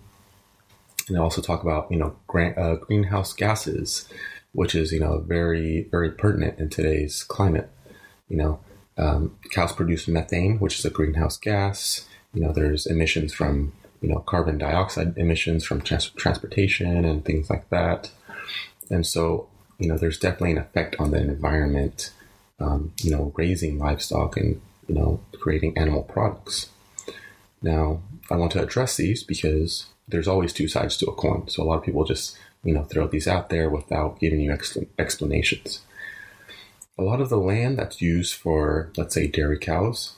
and 1.09 1.19
also 1.19 1.41
talk 1.41 1.63
about 1.63 1.91
you 1.91 1.99
know 1.99 2.17
grant, 2.27 2.59
uh, 2.59 2.77
greenhouse 2.77 3.33
gases, 3.33 4.09
which 4.53 4.75
is 4.75 4.93
you 4.93 5.01
know 5.01 5.19
very 5.19 5.89
very 5.91 6.11
pertinent 6.11 6.59
in 6.59 6.69
today's 6.69 7.23
climate. 7.25 7.71
You 8.29 8.37
know, 8.37 8.61
um, 8.99 9.37
cows 9.51 9.73
produce 9.73 10.09
methane, 10.09 10.59
which 10.59 10.79
is 10.79 10.85
a 10.85 10.91
greenhouse 10.91 11.37
gas. 11.37 12.07
You 12.35 12.43
know, 12.43 12.53
there's 12.53 12.87
emissions 12.87 13.33
from 13.33 13.73
you 14.01 14.09
know 14.09 14.21
carbon 14.21 14.59
dioxide 14.59 15.17
emissions 15.17 15.65
from 15.65 15.81
trans- 15.81 16.11
transportation 16.11 17.05
and 17.05 17.25
things 17.25 17.51
like 17.51 17.69
that. 17.71 18.11
And 18.91 19.07
so 19.07 19.49
you 19.79 19.89
know, 19.89 19.99
there's 19.99 20.19
definitely 20.19 20.53
an 20.53 20.59
effect 20.59 20.97
on 20.99 21.11
the 21.11 21.19
environment. 21.19 22.13
Um, 22.59 22.93
you 23.03 23.11
know, 23.11 23.33
raising 23.37 23.79
livestock 23.79 24.39
and 24.39 24.61
you 24.89 24.95
know 24.95 25.21
creating 25.41 25.77
animal 25.77 26.03
products. 26.03 26.71
Now, 27.63 28.01
I 28.31 28.37
want 28.37 28.53
to 28.53 28.63
address 28.63 28.97
these 28.97 29.23
because 29.23 29.87
there's 30.09 30.29
always 30.29 30.53
two 30.53 30.69
sides 30.69 30.97
to 30.99 31.07
a 31.07 31.15
coin. 31.15 31.49
So 31.49 31.63
a 31.63 31.65
lot 31.65 31.79
of 31.79 31.85
people 31.85 32.05
just 32.05 32.37
you 32.65 32.75
know 32.75 32.85
throw 32.85 33.07
these 33.07 33.29
out 33.29 33.49
there 33.51 33.69
without 33.71 34.21
giving 34.21 34.41
you 34.41 34.57
explanations. 34.99 35.81
A 36.99 37.03
lot 37.03 37.21
of 37.21 37.29
the 37.29 37.37
land 37.37 37.79
that's 37.79 38.01
used 38.01 38.35
for, 38.35 38.91
let's 38.97 39.15
say, 39.15 39.27
dairy 39.27 39.59
cows, 39.59 40.15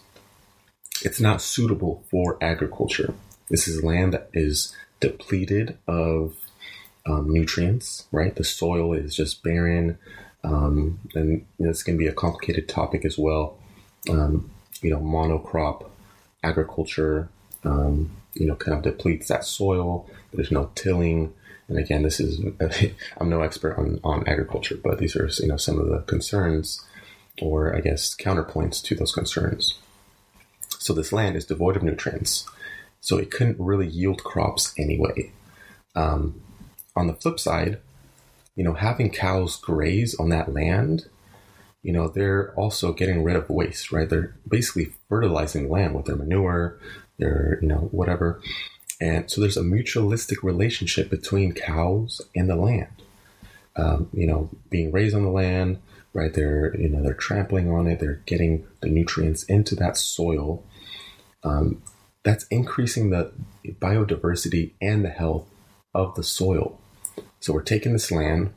it's 1.02 1.20
not 1.20 1.42
suitable 1.42 2.04
for 2.08 2.38
agriculture. 2.40 3.14
This 3.50 3.66
is 3.66 3.82
land 3.82 4.12
that 4.12 4.30
is 4.32 4.72
depleted 5.00 5.76
of 5.88 6.36
um, 7.06 7.30
nutrients, 7.30 8.06
right? 8.12 8.34
The 8.34 8.44
soil 8.44 8.92
is 8.92 9.16
just 9.16 9.42
barren. 9.42 9.98
Um, 10.44 11.00
and 11.14 11.44
it's 11.58 11.82
going 11.82 11.98
to 11.98 12.02
be 12.02 12.08
a 12.08 12.12
complicated 12.12 12.68
topic 12.68 13.04
as 13.04 13.18
well. 13.18 13.58
Um, 14.08 14.50
you 14.80 14.90
know, 14.90 15.00
monocrop 15.00 15.88
agriculture, 16.44 17.28
um, 17.64 18.16
you 18.34 18.46
know, 18.46 18.54
kind 18.54 18.76
of 18.76 18.82
depletes 18.82 19.28
that 19.28 19.44
soil. 19.44 20.08
There's 20.32 20.52
no 20.52 20.70
tilling. 20.74 21.34
And 21.68 21.78
again, 21.78 22.02
this 22.02 22.20
is, 22.20 22.40
I'm 23.18 23.28
no 23.28 23.42
expert 23.42 23.76
on, 23.76 24.00
on 24.04 24.26
agriculture, 24.26 24.78
but 24.82 24.98
these 24.98 25.16
are, 25.16 25.28
you 25.40 25.48
know, 25.48 25.56
some 25.56 25.78
of 25.78 25.88
the 25.88 26.00
concerns 26.00 26.84
or 27.40 27.74
I 27.74 27.80
guess 27.80 28.16
counterpoints 28.16 28.82
to 28.84 28.94
those 28.94 29.12
concerns. 29.12 29.78
So 30.78 30.92
this 30.92 31.12
land 31.12 31.36
is 31.36 31.44
devoid 31.44 31.76
of 31.76 31.82
nutrients. 31.82 32.46
So 33.00 33.16
it 33.18 33.30
couldn't 33.30 33.60
really 33.60 33.86
yield 33.86 34.24
crops 34.24 34.74
anyway. 34.78 35.32
Um, 35.94 36.42
on 36.96 37.06
the 37.06 37.14
flip 37.14 37.38
side, 37.38 37.78
you 38.56 38.64
know, 38.64 38.74
having 38.74 39.10
cows 39.10 39.56
graze 39.56 40.14
on 40.16 40.30
that 40.30 40.52
land, 40.52 41.06
you 41.82 41.92
know, 41.92 42.08
they're 42.08 42.52
also 42.54 42.92
getting 42.92 43.22
rid 43.22 43.36
of 43.36 43.48
waste, 43.48 43.92
right? 43.92 44.08
They're 44.08 44.34
basically 44.48 44.92
fertilizing 45.08 45.68
land 45.68 45.94
with 45.94 46.06
their 46.06 46.16
manure, 46.16 46.78
their, 47.18 47.58
you 47.60 47.68
know, 47.68 47.88
whatever. 47.90 48.40
And 49.00 49.30
so 49.30 49.40
there's 49.40 49.56
a 49.56 49.62
mutualistic 49.62 50.42
relationship 50.42 51.10
between 51.10 51.52
cows 51.52 52.20
and 52.34 52.48
the 52.48 52.56
land. 52.56 52.88
Um, 53.76 54.08
you 54.12 54.26
know, 54.26 54.50
being 54.70 54.90
raised 54.90 55.14
on 55.14 55.22
the 55.22 55.30
land, 55.30 55.80
right? 56.12 56.34
They're, 56.34 56.76
you 56.76 56.88
know, 56.88 57.02
they're 57.02 57.14
trampling 57.14 57.70
on 57.70 57.86
it. 57.86 58.00
They're 58.00 58.22
getting 58.26 58.66
the 58.80 58.88
nutrients 58.88 59.44
into 59.44 59.76
that 59.76 59.96
soil. 59.96 60.64
Um, 61.44 61.80
that's 62.24 62.44
increasing 62.48 63.10
the 63.10 63.32
biodiversity 63.64 64.72
and 64.82 65.04
the 65.04 65.10
health 65.10 65.46
of 65.94 66.16
the 66.16 66.24
soil. 66.24 66.80
So 67.38 67.52
we're 67.52 67.62
taking 67.62 67.92
this 67.92 68.10
land 68.10 68.52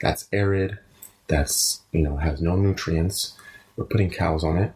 that's 0.00 0.28
arid, 0.30 0.78
that's, 1.26 1.80
you 1.92 2.02
know, 2.02 2.16
has 2.18 2.42
no 2.42 2.56
nutrients. 2.56 3.32
We're 3.76 3.86
putting 3.86 4.10
cows 4.10 4.44
on 4.44 4.58
it 4.58 4.72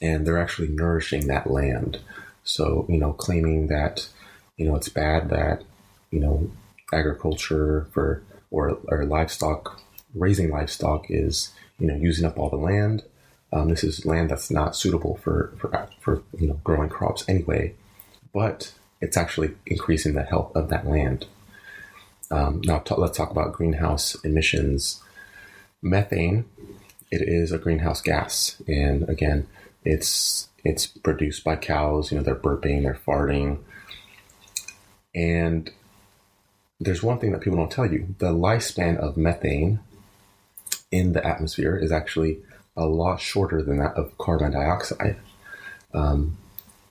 and 0.00 0.26
they're 0.26 0.38
actually 0.38 0.68
nourishing 0.68 1.26
that 1.26 1.50
land. 1.50 1.98
So, 2.44 2.86
you 2.88 2.98
know, 2.98 3.12
claiming 3.12 3.68
that, 3.68 4.08
you 4.56 4.66
know, 4.66 4.74
it's 4.76 4.88
bad 4.88 5.30
that, 5.30 5.62
you 6.10 6.20
know, 6.20 6.50
agriculture 6.92 7.86
for 7.92 8.22
or, 8.50 8.78
or 8.88 9.04
livestock, 9.04 9.80
raising 10.14 10.50
livestock 10.50 11.06
is, 11.08 11.52
you 11.78 11.86
know, 11.86 11.94
using 11.94 12.24
up 12.24 12.38
all 12.38 12.50
the 12.50 12.56
land. 12.56 13.04
Um, 13.52 13.68
this 13.68 13.84
is 13.84 14.06
land 14.06 14.30
that's 14.30 14.50
not 14.50 14.76
suitable 14.76 15.16
for, 15.22 15.52
for, 15.58 15.88
for, 16.00 16.22
you 16.38 16.48
know, 16.48 16.60
growing 16.64 16.88
crops 16.88 17.24
anyway, 17.28 17.74
but 18.32 18.72
it's 19.00 19.16
actually 19.16 19.54
increasing 19.66 20.14
the 20.14 20.22
health 20.22 20.54
of 20.54 20.68
that 20.68 20.86
land. 20.86 21.26
Um, 22.30 22.60
now, 22.64 22.78
t- 22.78 22.94
let's 22.96 23.16
talk 23.16 23.30
about 23.30 23.52
greenhouse 23.52 24.14
emissions. 24.24 25.02
Methane, 25.82 26.44
it 27.10 27.22
is 27.22 27.50
a 27.50 27.58
greenhouse 27.58 28.00
gas, 28.00 28.60
and 28.68 29.08
again, 29.08 29.48
it's 29.84 30.48
it's 30.64 30.86
produced 30.86 31.44
by 31.44 31.56
cows. 31.56 32.10
You 32.10 32.18
know, 32.18 32.24
they're 32.24 32.34
burping, 32.34 32.82
they're 32.82 32.98
farting, 33.06 33.58
and 35.14 35.70
there's 36.78 37.02
one 37.02 37.18
thing 37.18 37.32
that 37.32 37.40
people 37.40 37.58
don't 37.58 37.70
tell 37.70 37.90
you: 37.90 38.14
the 38.18 38.32
lifespan 38.32 38.96
of 38.98 39.16
methane 39.16 39.80
in 40.90 41.12
the 41.12 41.24
atmosphere 41.24 41.76
is 41.76 41.92
actually 41.92 42.40
a 42.76 42.86
lot 42.86 43.20
shorter 43.20 43.62
than 43.62 43.78
that 43.78 43.94
of 43.94 44.16
carbon 44.18 44.52
dioxide. 44.52 45.16
Um, 45.92 46.38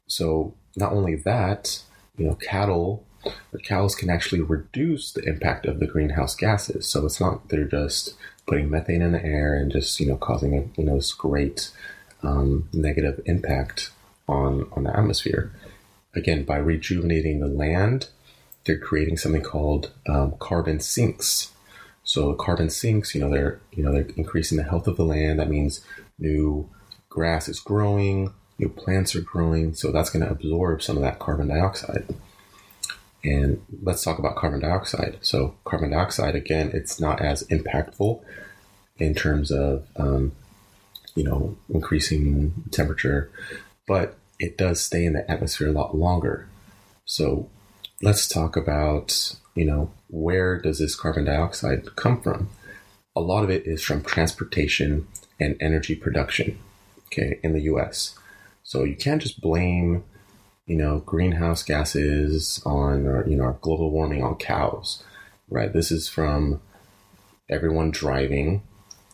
so, 0.08 0.54
not 0.76 0.92
only 0.92 1.16
that, 1.16 1.82
you 2.18 2.26
know, 2.26 2.36
cattle 2.36 3.06
the 3.52 3.60
cows 3.60 3.96
can 3.96 4.10
actually 4.10 4.42
reduce 4.42 5.12
the 5.12 5.24
impact 5.24 5.66
of 5.66 5.80
the 5.80 5.88
greenhouse 5.88 6.36
gases. 6.36 6.88
So 6.88 7.06
it's 7.06 7.20
not 7.20 7.50
they're 7.50 7.66
just 7.66 8.16
putting 8.48 8.70
methane 8.70 9.02
in 9.02 9.12
the 9.12 9.24
air 9.24 9.56
and 9.56 9.72
just 9.72 10.00
you 10.00 10.08
know 10.08 10.18
causing 10.18 10.74
you 10.78 10.84
know 10.84 10.96
this 10.96 11.14
great 11.14 11.72
um, 12.24 12.70
negative 12.74 13.22
impact 13.26 13.92
on 14.28 14.68
on 14.74 14.84
the 14.84 14.98
atmosphere. 14.98 15.52
Again, 16.16 16.44
by 16.44 16.58
rejuvenating 16.58 17.40
the 17.40 17.48
land, 17.48 18.10
they're 18.66 18.80
creating 18.80 19.18
something 19.18 19.44
called 19.44 19.92
um, 20.08 20.36
carbon 20.40 20.80
sinks. 20.80 21.52
So 22.04 22.34
carbon 22.34 22.70
sinks, 22.70 23.14
you 23.14 23.22
know, 23.22 23.30
they're 23.30 23.62
you 23.72 23.84
know 23.84 23.92
they're 23.92 24.08
increasing 24.16 24.58
the 24.58 24.64
health 24.64 24.88
of 24.88 24.98
the 24.98 25.06
land. 25.06 25.40
That 25.40 25.50
means 25.50 25.86
new 26.18 26.70
grass 27.10 27.48
is 27.48 27.60
growing, 27.60 28.34
new 28.58 28.70
plants 28.70 29.16
are 29.16 29.22
growing, 29.22 29.74
so 29.74 29.92
that's 29.92 30.10
going 30.10 30.26
to 30.26 30.32
absorb 30.32 30.82
some 30.82 30.98
of 30.98 31.04
that 31.04 31.20
carbon 31.20 31.48
dioxide. 31.48 32.06
And 33.24 33.62
let's 33.84 34.04
talk 34.04 34.20
about 34.20 34.36
carbon 34.36 34.62
dioxide. 34.62 35.18
So, 35.22 35.56
carbon 35.66 35.92
dioxide, 35.92 36.36
again, 36.36 36.72
it's 36.74 37.00
not 37.00 37.22
as 37.22 37.44
impactful 37.48 38.22
in 38.98 39.14
terms 39.14 39.52
of, 39.52 39.86
um, 39.98 40.32
you 41.20 41.26
know, 41.26 41.58
increasing 41.68 42.54
temperature, 42.72 43.30
but 43.86 44.16
it 44.40 44.58
does 44.58 44.80
stay 44.80 45.04
in 45.04 45.12
the 45.12 45.30
atmosphere 45.30 45.68
a 45.68 45.74
lot 45.74 45.94
longer. 45.94 46.48
So, 47.04 47.50
let's 48.02 48.26
talk 48.26 48.56
about, 48.56 49.36
you 49.54 49.66
know, 49.66 49.92
where 50.08 50.58
does 50.58 50.80
this 50.80 50.96
carbon 50.96 51.26
dioxide 51.26 51.94
come 51.98 52.22
from? 52.22 52.50
A 53.18 53.20
lot 53.20 53.44
of 53.44 53.50
it 53.50 53.68
is 53.68 53.84
from 53.84 54.02
transportation 54.02 55.10
and 55.42 55.58
energy 55.60 55.94
production, 55.94 56.58
okay, 57.08 57.38
in 57.44 57.52
the 57.52 57.64
US. 57.64 58.18
So, 58.64 58.86
you 58.86 58.96
can't 58.96 59.22
just 59.22 59.42
blame 59.42 60.06
you 60.70 60.78
know, 60.78 61.00
greenhouse 61.00 61.64
gases 61.64 62.62
on, 62.64 63.08
or, 63.08 63.28
you 63.28 63.36
know, 63.36 63.58
global 63.60 63.90
warming 63.90 64.24
on 64.24 64.36
cows, 64.36 65.04
right? 65.50 65.74
This 65.74 65.92
is 65.92 66.08
from 66.08 66.62
everyone 67.50 67.90
driving. 67.90 68.62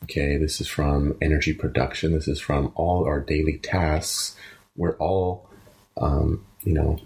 Okay. 0.05 0.37
This 0.37 0.61
is 0.61 0.67
from 0.67 1.17
energy 1.19 1.51
production. 1.51 2.11
This 2.11 2.27
is 2.27 2.39
from 2.39 2.71
all 2.75 3.05
our 3.05 3.19
daily 3.19 3.57
tasks. 3.57 4.35
We're 4.75 4.95
all, 4.97 5.49
um, 5.97 6.45
you 6.63 6.73
know, 6.73 6.99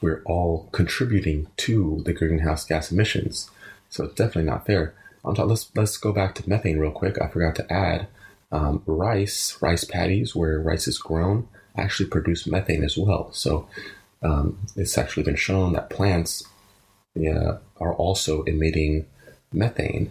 we're 0.00 0.22
all 0.24 0.70
contributing 0.72 1.48
to 1.58 2.00
the 2.06 2.14
greenhouse 2.14 2.64
gas 2.64 2.90
emissions. 2.90 3.50
So 3.90 4.04
it's 4.04 4.14
definitely 4.14 4.50
not 4.50 4.64
fair. 4.64 4.94
On 5.22 5.34
top, 5.34 5.48
let's 5.48 5.70
let's 5.74 5.98
go 5.98 6.12
back 6.12 6.34
to 6.36 6.48
methane 6.48 6.78
real 6.78 6.92
quick. 6.92 7.20
I 7.20 7.28
forgot 7.28 7.56
to 7.56 7.70
add 7.70 8.06
um, 8.50 8.82
rice, 8.86 9.58
rice 9.60 9.84
paddies 9.84 10.34
where 10.34 10.58
rice 10.58 10.88
is 10.88 10.96
grown 10.96 11.46
actually 11.76 12.08
produce 12.08 12.46
methane 12.46 12.84
as 12.84 12.96
well. 12.96 13.32
So 13.32 13.68
um, 14.22 14.60
it's 14.76 14.96
actually 14.96 15.24
been 15.24 15.36
shown 15.36 15.74
that 15.74 15.90
plants 15.90 16.42
yeah, 17.14 17.58
are 17.78 17.92
also 17.92 18.44
emitting 18.44 19.04
methane. 19.52 20.10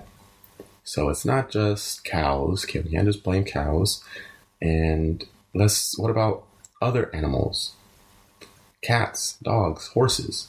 So 0.83 1.09
it's 1.09 1.25
not 1.25 1.49
just 1.49 2.03
cows. 2.03 2.65
Okay, 2.65 2.81
we 2.81 2.91
can't 2.91 3.07
just 3.07 3.23
blame 3.23 3.45
cows. 3.45 4.03
And 4.61 5.23
let's. 5.53 5.97
What 5.97 6.11
about 6.11 6.43
other 6.81 7.13
animals? 7.15 7.73
Cats, 8.81 9.37
dogs, 9.41 9.87
horses. 9.89 10.47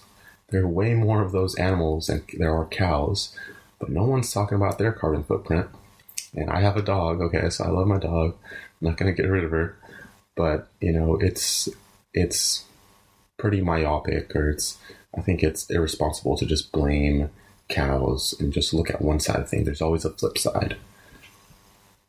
there 0.50 0.62
are 0.62 0.68
way 0.68 0.94
more 0.94 1.22
of 1.22 1.32
those 1.32 1.54
animals 1.54 2.08
than 2.08 2.24
there 2.36 2.54
are 2.54 2.66
cows, 2.66 3.34
but 3.78 3.90
no 3.90 4.04
one's 4.04 4.32
talking 4.32 4.56
about 4.56 4.78
their 4.78 4.92
carbon 4.92 5.22
footprint. 5.22 5.68
And 6.34 6.50
I 6.50 6.60
have 6.60 6.76
a 6.76 6.82
dog, 6.82 7.20
okay, 7.20 7.48
so 7.48 7.64
I 7.64 7.68
love 7.68 7.86
my 7.86 7.98
dog. 7.98 8.34
I'm 8.42 8.88
not 8.88 8.96
going 8.96 9.14
to 9.14 9.22
get 9.22 9.28
rid 9.28 9.44
of 9.44 9.52
her, 9.52 9.76
but 10.34 10.68
you 10.80 10.92
know, 10.92 11.16
it's 11.16 11.68
it's 12.12 12.64
pretty 13.38 13.60
myopic, 13.60 14.34
or 14.34 14.50
it's 14.50 14.78
I 15.16 15.20
think 15.20 15.42
it's 15.42 15.70
irresponsible 15.70 16.36
to 16.38 16.46
just 16.46 16.72
blame 16.72 17.30
cows 17.68 18.34
and 18.38 18.52
just 18.52 18.74
look 18.74 18.90
at 18.90 19.02
one 19.02 19.20
side 19.20 19.40
of 19.40 19.48
things. 19.48 19.64
There's 19.64 19.82
always 19.82 20.04
a 20.04 20.10
flip 20.10 20.38
side. 20.38 20.76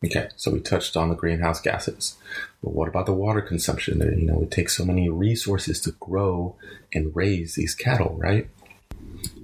Okay, 0.04 0.28
so 0.36 0.52
we 0.52 0.60
touched 0.60 0.96
on 0.96 1.10
the 1.10 1.16
greenhouse 1.16 1.62
gases. 1.62 2.18
But 2.62 2.74
what 2.74 2.88
about 2.88 3.06
the 3.06 3.14
water 3.14 3.42
consumption? 3.42 4.00
There, 4.00 4.14
you 4.14 4.26
know, 4.26 4.42
it 4.44 4.52
takes 4.52 4.78
so 4.78 4.86
many 4.86 5.10
resources 5.10 5.80
to 5.82 5.92
grow 5.94 6.58
and 6.94 7.16
raise 7.16 7.56
these 7.56 7.74
cattle, 7.74 8.16
right? 8.18 8.48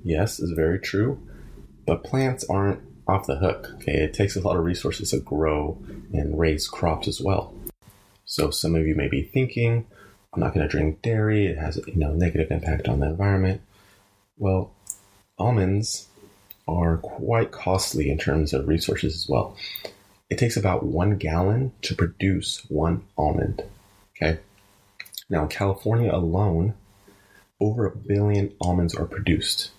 Yes, 0.04 0.39
is 0.39 0.52
very 0.52 0.80
true. 0.80 1.19
But 1.86 2.04
plants 2.04 2.45
aren't 2.50 2.82
off 3.08 3.28
the 3.28 3.38
hook. 3.38 3.69
Okay, 3.76 3.93
it 3.93 4.13
takes 4.13 4.36
a 4.36 4.41
lot 4.41 4.58
of 4.58 4.63
resources 4.63 5.12
to 5.12 5.19
grow 5.19 5.82
and 6.13 6.38
raise 6.38 6.67
crops 6.67 7.08
as 7.08 7.21
well. 7.21 7.54
So 8.26 8.52
some 8.52 8.76
of 8.76 8.86
you 8.86 8.95
may 8.95 9.08
be 9.08 9.24
thinking, 9.24 9.88
I'm 10.34 10.39
not 10.39 10.54
going 10.54 10.67
to 10.67 10.71
drink 10.71 11.02
dairy. 11.02 11.47
It 11.47 11.58
has 11.58 11.80
you 11.88 11.95
know 11.95 12.13
negative 12.13 12.52
impact 12.52 12.88
on 12.88 13.00
the 13.00 13.08
environment. 13.08 13.62
Well, 14.38 14.74
almonds 15.41 16.08
are 16.67 16.97
quite 16.97 17.51
costly 17.51 18.10
in 18.10 18.17
terms 18.17 18.54
of 18.54 18.67
resources 18.67 19.15
as 19.15 19.27
well. 19.27 19.58
It 20.30 20.38
takes 20.38 20.56
about 20.56 20.86
one 20.86 21.17
gallon 21.17 21.73
to 21.82 21.95
produce 21.95 22.63
one 22.69 23.04
almond. 23.17 23.63
Okay. 24.15 24.39
Now, 25.30 25.43
in 25.43 25.49
California 25.49 26.13
alone, 26.13 26.75
over 27.60 27.86
a 27.86 27.95
billion 27.95 28.54
almonds 28.62 28.95
are 28.95 29.06
produced. 29.06 29.71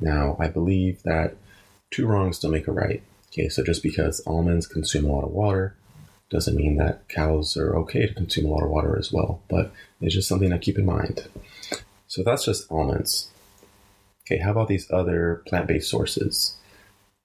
Now, 0.00 0.36
I 0.40 0.48
believe 0.48 1.02
that 1.02 1.36
two 1.90 2.06
wrongs 2.06 2.38
don't 2.38 2.52
make 2.52 2.66
a 2.66 2.72
right. 2.72 3.02
Okay, 3.28 3.48
so 3.48 3.62
just 3.62 3.82
because 3.82 4.20
almonds 4.26 4.66
consume 4.66 5.04
a 5.04 5.12
lot 5.12 5.24
of 5.24 5.30
water 5.30 5.76
doesn't 6.30 6.56
mean 6.56 6.76
that 6.76 7.08
cows 7.08 7.56
are 7.56 7.76
okay 7.76 8.06
to 8.06 8.14
consume 8.14 8.46
a 8.46 8.48
lot 8.48 8.64
of 8.64 8.70
water 8.70 8.96
as 8.98 9.12
well, 9.12 9.42
but 9.48 9.72
it's 10.00 10.14
just 10.14 10.28
something 10.28 10.50
to 10.50 10.58
keep 10.58 10.78
in 10.78 10.86
mind. 10.86 11.28
So 12.06 12.22
that's 12.22 12.44
just 12.44 12.70
almonds. 12.70 13.28
Okay, 14.30 14.38
how 14.38 14.52
about 14.52 14.68
these 14.68 14.90
other 14.90 15.42
plant 15.46 15.66
based 15.66 15.90
sources? 15.90 16.56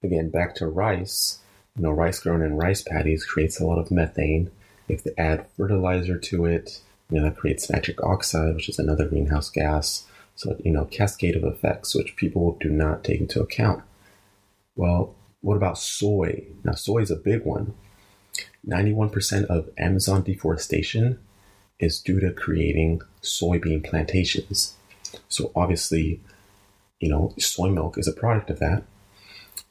Again, 0.04 0.30
back 0.30 0.56
to 0.56 0.68
rice 0.68 1.40
you 1.76 1.84
know, 1.84 1.92
rice 1.92 2.20
grown 2.20 2.42
in 2.42 2.56
rice 2.56 2.82
paddies 2.82 3.26
creates 3.26 3.60
a 3.60 3.66
lot 3.66 3.80
of 3.80 3.92
methane. 3.92 4.50
If 4.88 5.04
they 5.04 5.12
add 5.18 5.48
fertilizer 5.58 6.18
to 6.18 6.46
it, 6.46 6.82
you 7.10 7.18
know, 7.18 7.24
that 7.26 7.38
creates 7.38 7.70
nitric 7.70 8.02
oxide, 8.04 8.56
which 8.56 8.70
is 8.70 8.80
another 8.80 9.08
greenhouse 9.08 9.50
gas. 9.50 10.06
So, 10.36 10.56
you 10.64 10.72
know, 10.72 10.86
cascade 10.86 11.36
of 11.36 11.44
effects, 11.44 11.96
which 11.96 12.16
people 12.16 12.58
do 12.62 12.70
not 12.70 13.04
take 13.04 13.20
into 13.20 13.42
account. 13.42 13.84
Well, 14.76 15.16
what 15.42 15.58
about 15.58 15.78
soy? 15.78 16.46
Now, 16.64 16.74
soy 16.74 17.00
is 17.00 17.12
a 17.12 17.16
big 17.16 17.46
one. 17.46 17.74
91% 18.68 19.46
of 19.46 19.70
Amazon 19.78 20.24
deforestation 20.24 21.20
is 21.80 22.02
due 22.02 22.20
to 22.20 22.32
creating 22.32 23.02
soybean 23.22 23.84
plantations. 23.84 24.76
So, 25.30 25.52
obviously, 25.56 26.22
you 27.00 27.10
know, 27.10 27.34
soy 27.38 27.70
milk 27.70 27.98
is 27.98 28.08
a 28.08 28.14
product 28.14 28.50
of 28.50 28.60
that. 28.60 28.84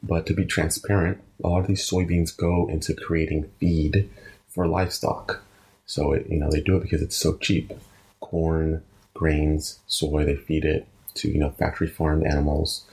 But 0.01 0.25
to 0.27 0.33
be 0.33 0.45
transparent, 0.45 1.21
a 1.43 1.47
lot 1.47 1.61
of 1.61 1.67
these 1.67 1.89
soybeans 1.89 2.35
go 2.35 2.67
into 2.67 2.93
creating 2.93 3.49
feed 3.59 4.09
for 4.49 4.67
livestock. 4.67 5.41
So 5.85 6.13
it, 6.13 6.27
you 6.29 6.39
know 6.39 6.49
they 6.49 6.61
do 6.61 6.77
it 6.77 6.83
because 6.83 7.01
it's 7.01 7.15
so 7.15 7.37
cheap. 7.37 7.73
Corn, 8.19 8.83
grains, 9.13 9.79
soy, 9.87 10.25
they 10.25 10.35
feed 10.35 10.65
it 10.65 10.87
to 11.15 11.29
you 11.29 11.39
know 11.39 11.51
factory 11.51 11.87
farmed 11.87 12.25
animals. 12.25 12.85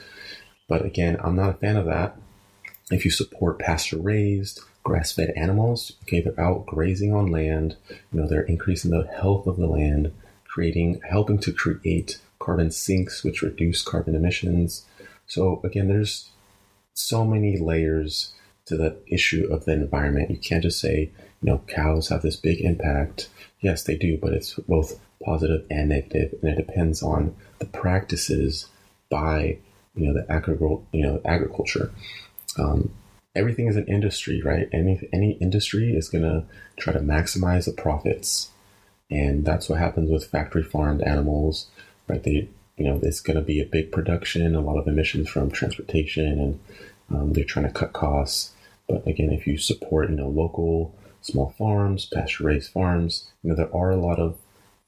But 0.68 0.84
again, 0.84 1.18
I'm 1.22 1.36
not 1.36 1.50
a 1.50 1.58
fan 1.58 1.76
of 1.76 1.86
that. 1.86 2.16
If 2.90 3.04
you 3.04 3.10
support 3.10 3.58
pasture 3.58 3.98
raised, 3.98 4.60
grass 4.82 5.12
fed 5.12 5.32
animals, 5.36 5.92
okay, 6.02 6.20
they're 6.20 6.40
out 6.40 6.66
grazing 6.66 7.12
on 7.12 7.26
land. 7.30 7.76
You 8.12 8.20
know 8.20 8.28
they're 8.28 8.42
increasing 8.42 8.90
the 8.90 9.06
health 9.06 9.46
of 9.46 9.56
the 9.56 9.66
land, 9.66 10.12
creating, 10.44 11.00
helping 11.08 11.38
to 11.40 11.52
create 11.52 12.18
carbon 12.42 12.70
sinks, 12.70 13.22
which 13.22 13.42
reduce 13.42 13.82
carbon 13.82 14.14
emissions. 14.14 14.84
So 15.26 15.60
again, 15.64 15.88
there's 15.88 16.30
so 16.94 17.24
many 17.24 17.56
layers 17.58 18.34
to 18.66 18.76
the 18.76 18.96
issue 19.06 19.48
of 19.50 19.64
the 19.64 19.72
environment. 19.72 20.30
You 20.30 20.38
can't 20.38 20.62
just 20.62 20.80
say, 20.80 21.10
you 21.40 21.46
know, 21.50 21.62
cows 21.66 22.08
have 22.08 22.22
this 22.22 22.36
big 22.36 22.60
impact. 22.60 23.28
Yes, 23.60 23.84
they 23.84 23.96
do, 23.96 24.18
but 24.18 24.32
it's 24.32 24.54
both 24.68 25.00
positive 25.24 25.64
and 25.70 25.88
negative, 25.88 26.34
and 26.42 26.50
it 26.50 26.66
depends 26.66 27.02
on 27.02 27.34
the 27.58 27.66
practices 27.66 28.68
by 29.10 29.58
you 29.94 30.06
know 30.06 30.14
the 30.14 30.30
agriculture. 30.30 30.84
You 30.92 31.06
know, 31.06 31.20
agriculture. 31.24 31.92
Um, 32.58 32.92
everything 33.34 33.66
is 33.68 33.76
an 33.76 33.86
industry, 33.86 34.42
right? 34.42 34.68
Any 34.72 35.08
any 35.12 35.32
industry 35.32 35.96
is 35.96 36.08
going 36.08 36.24
to 36.24 36.44
try 36.76 36.92
to 36.92 37.00
maximize 37.00 37.64
the 37.64 37.72
profits, 37.72 38.50
and 39.10 39.44
that's 39.44 39.68
what 39.68 39.78
happens 39.78 40.10
with 40.10 40.26
factory 40.26 40.62
farmed 40.62 41.02
animals, 41.02 41.68
right? 42.08 42.22
They 42.22 42.48
you 42.76 42.86
know, 42.86 42.98
it's 43.02 43.20
going 43.20 43.36
to 43.36 43.42
be 43.42 43.60
a 43.60 43.66
big 43.66 43.92
production, 43.92 44.54
a 44.54 44.60
lot 44.60 44.78
of 44.78 44.88
emissions 44.88 45.28
from 45.28 45.50
transportation, 45.50 46.38
and 46.38 46.60
um, 47.10 47.32
they're 47.32 47.44
trying 47.44 47.66
to 47.66 47.72
cut 47.72 47.92
costs. 47.92 48.52
But 48.88 49.06
again, 49.06 49.30
if 49.30 49.46
you 49.46 49.58
support, 49.58 50.10
you 50.10 50.16
know, 50.16 50.28
local 50.28 50.94
small 51.20 51.54
farms, 51.56 52.06
pasture 52.06 52.44
raised 52.44 52.72
farms, 52.72 53.30
you 53.42 53.50
know, 53.50 53.56
there 53.56 53.74
are 53.74 53.90
a 53.90 53.96
lot 53.96 54.18
of 54.18 54.36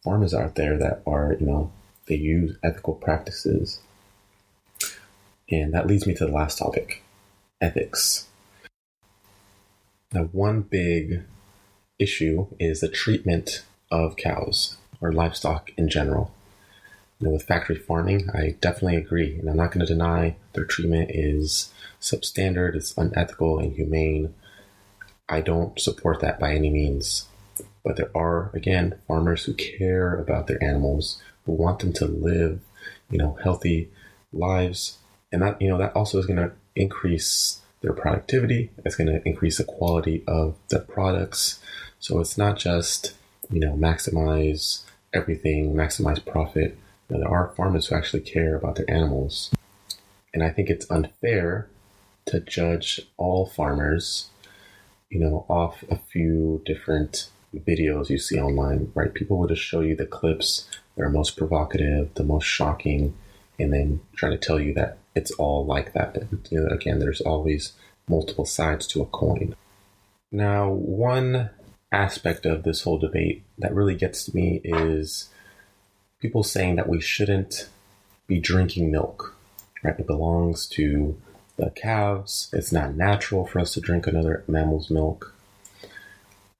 farmers 0.02 0.34
out 0.34 0.54
there 0.56 0.76
that 0.78 1.02
are, 1.06 1.36
you 1.38 1.46
know, 1.46 1.70
they 2.06 2.16
use 2.16 2.56
ethical 2.62 2.94
practices. 2.94 3.80
And 5.50 5.72
that 5.74 5.86
leads 5.86 6.06
me 6.06 6.14
to 6.14 6.26
the 6.26 6.32
last 6.32 6.58
topic 6.58 7.02
ethics. 7.60 8.26
Now, 10.12 10.24
one 10.24 10.62
big 10.62 11.22
issue 11.98 12.48
is 12.58 12.80
the 12.80 12.88
treatment 12.88 13.62
of 13.90 14.16
cows 14.16 14.78
or 15.00 15.12
livestock 15.12 15.70
in 15.76 15.88
general 15.88 16.32
know, 17.24 17.30
with 17.30 17.44
factory 17.44 17.76
farming, 17.76 18.28
I 18.32 18.56
definitely 18.60 18.96
agree. 18.96 19.38
And 19.38 19.48
I'm 19.48 19.56
not 19.56 19.72
going 19.72 19.84
to 19.84 19.92
deny 19.92 20.36
their 20.52 20.64
treatment 20.64 21.10
is 21.12 21.72
substandard, 22.00 22.74
it's 22.74 22.96
unethical, 22.96 23.58
and 23.58 23.72
humane. 23.74 24.34
I 25.28 25.40
don't 25.40 25.78
support 25.80 26.20
that 26.20 26.38
by 26.38 26.54
any 26.54 26.70
means. 26.70 27.26
But 27.84 27.96
there 27.96 28.10
are, 28.14 28.50
again, 28.54 28.98
farmers 29.06 29.44
who 29.44 29.54
care 29.54 30.14
about 30.14 30.46
their 30.46 30.62
animals, 30.62 31.20
who 31.44 31.52
want 31.52 31.80
them 31.80 31.92
to 31.94 32.06
live, 32.06 32.60
you 33.10 33.18
know, 33.18 33.38
healthy 33.42 33.90
lives. 34.32 34.98
And 35.32 35.42
that, 35.42 35.60
you 35.60 35.68
know, 35.68 35.78
that 35.78 35.94
also 35.94 36.18
is 36.18 36.26
going 36.26 36.38
to 36.38 36.52
increase 36.74 37.60
their 37.80 37.92
productivity. 37.92 38.70
It's 38.84 38.96
going 38.96 39.08
to 39.08 39.26
increase 39.28 39.58
the 39.58 39.64
quality 39.64 40.24
of 40.26 40.56
the 40.68 40.80
products. 40.80 41.60
So 41.98 42.20
it's 42.20 42.38
not 42.38 42.58
just, 42.58 43.14
you 43.50 43.60
know, 43.60 43.74
maximize 43.74 44.82
everything, 45.12 45.74
maximize 45.74 46.24
profit 46.24 46.78
now, 47.08 47.18
there 47.18 47.28
are 47.28 47.54
farmers 47.56 47.86
who 47.86 47.96
actually 47.96 48.22
care 48.22 48.56
about 48.56 48.76
their 48.76 48.90
animals. 48.90 49.50
And 50.32 50.42
I 50.42 50.50
think 50.50 50.70
it's 50.70 50.90
unfair 50.90 51.68
to 52.26 52.40
judge 52.40 53.00
all 53.16 53.46
farmers, 53.46 54.30
you 55.10 55.20
know, 55.20 55.44
off 55.48 55.84
a 55.90 55.96
few 55.96 56.62
different 56.64 57.28
videos 57.54 58.08
you 58.08 58.18
see 58.18 58.40
online, 58.40 58.90
right? 58.94 59.14
People 59.14 59.38
will 59.38 59.46
just 59.46 59.62
show 59.62 59.80
you 59.80 59.94
the 59.94 60.06
clips 60.06 60.68
that 60.96 61.04
are 61.04 61.10
most 61.10 61.36
provocative, 61.36 62.12
the 62.14 62.24
most 62.24 62.44
shocking, 62.44 63.14
and 63.58 63.72
then 63.72 64.00
try 64.16 64.30
to 64.30 64.38
tell 64.38 64.58
you 64.58 64.74
that 64.74 64.98
it's 65.14 65.30
all 65.32 65.64
like 65.64 65.92
that. 65.92 66.16
You 66.50 66.60
know, 66.60 66.68
again, 66.68 66.98
there's 66.98 67.20
always 67.20 67.72
multiple 68.08 68.44
sides 68.44 68.86
to 68.88 69.02
a 69.02 69.06
coin. 69.06 69.54
Now, 70.32 70.68
one 70.70 71.50
aspect 71.92 72.44
of 72.44 72.64
this 72.64 72.82
whole 72.82 72.98
debate 72.98 73.44
that 73.58 73.74
really 73.74 73.94
gets 73.94 74.24
to 74.24 74.34
me 74.34 74.60
is 74.64 75.28
people 76.24 76.42
saying 76.42 76.76
that 76.76 76.88
we 76.88 76.98
shouldn't 77.02 77.68
be 78.26 78.40
drinking 78.40 78.90
milk, 78.90 79.36
right? 79.82 80.00
It 80.00 80.06
belongs 80.06 80.66
to 80.68 81.20
the 81.58 81.68
calves. 81.68 82.48
It's 82.50 82.72
not 82.72 82.94
natural 82.94 83.46
for 83.46 83.58
us 83.58 83.74
to 83.74 83.80
drink 83.82 84.06
another 84.06 84.42
mammal's 84.48 84.88
milk. 84.88 85.34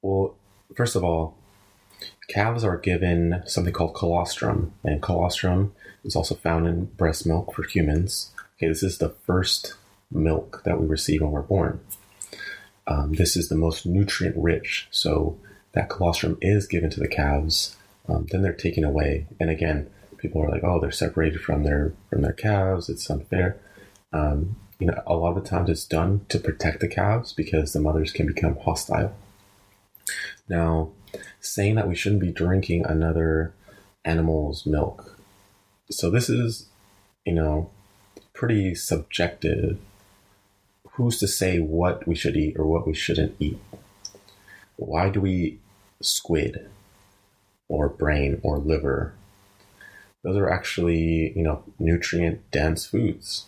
Well, 0.02 0.34
first 0.76 0.96
of 0.96 1.02
all, 1.02 1.34
calves 2.28 2.62
are 2.62 2.76
given 2.76 3.42
something 3.46 3.72
called 3.72 3.94
colostrum, 3.94 4.74
and 4.84 5.00
colostrum 5.00 5.72
is 6.04 6.14
also 6.14 6.34
found 6.34 6.66
in 6.66 6.84
breast 6.84 7.24
milk 7.24 7.54
for 7.54 7.62
humans. 7.62 8.32
Okay, 8.58 8.68
this 8.68 8.82
is 8.82 8.98
the 8.98 9.14
first 9.26 9.76
milk 10.10 10.60
that 10.66 10.78
we 10.78 10.86
receive 10.86 11.22
when 11.22 11.30
we're 11.30 11.40
born. 11.40 11.80
Um, 12.86 13.14
this 13.14 13.34
is 13.34 13.48
the 13.48 13.56
most 13.56 13.86
nutrient 13.86 14.36
rich, 14.36 14.88
so 14.90 15.38
that 15.72 15.88
colostrum 15.88 16.36
is 16.42 16.66
given 16.66 16.90
to 16.90 17.00
the 17.00 17.08
calves 17.08 17.76
um, 18.08 18.26
then 18.30 18.42
they're 18.42 18.52
taken 18.52 18.84
away. 18.84 19.26
And 19.40 19.50
again, 19.50 19.90
people 20.18 20.42
are 20.42 20.48
like, 20.48 20.64
oh, 20.64 20.80
they're 20.80 20.90
separated 20.90 21.40
from 21.40 21.64
their 21.64 21.94
from 22.10 22.22
their 22.22 22.32
calves. 22.32 22.88
It's 22.88 23.08
unfair. 23.10 23.56
Um, 24.12 24.56
you 24.78 24.88
know, 24.88 25.02
a 25.06 25.14
lot 25.14 25.36
of 25.36 25.42
the 25.42 25.48
times 25.48 25.70
it's 25.70 25.84
done 25.84 26.26
to 26.28 26.38
protect 26.38 26.80
the 26.80 26.88
calves 26.88 27.32
because 27.32 27.72
the 27.72 27.80
mothers 27.80 28.12
can 28.12 28.26
become 28.26 28.56
hostile. 28.56 29.14
Now, 30.48 30.90
saying 31.40 31.76
that 31.76 31.88
we 31.88 31.94
shouldn't 31.94 32.20
be 32.20 32.32
drinking 32.32 32.84
another 32.84 33.54
animal's 34.04 34.66
milk. 34.66 35.18
So 35.90 36.10
this 36.10 36.28
is 36.28 36.68
you 37.24 37.32
know, 37.32 37.70
pretty 38.32 38.74
subjective. 38.74 39.78
Who's 40.92 41.18
to 41.18 41.28
say 41.28 41.58
what 41.58 42.06
we 42.06 42.14
should 42.14 42.36
eat 42.36 42.56
or 42.58 42.66
what 42.66 42.86
we 42.86 42.94
shouldn't 42.94 43.34
eat? 43.38 43.58
Why 44.76 45.08
do 45.08 45.20
we 45.20 45.58
squid 46.00 46.68
or 47.68 47.88
brain 47.88 48.40
or 48.42 48.58
liver? 48.58 49.14
Those 50.22 50.36
are 50.36 50.50
actually, 50.50 51.32
you 51.36 51.42
know, 51.42 51.62
nutrient 51.78 52.50
dense 52.50 52.86
foods. 52.86 53.46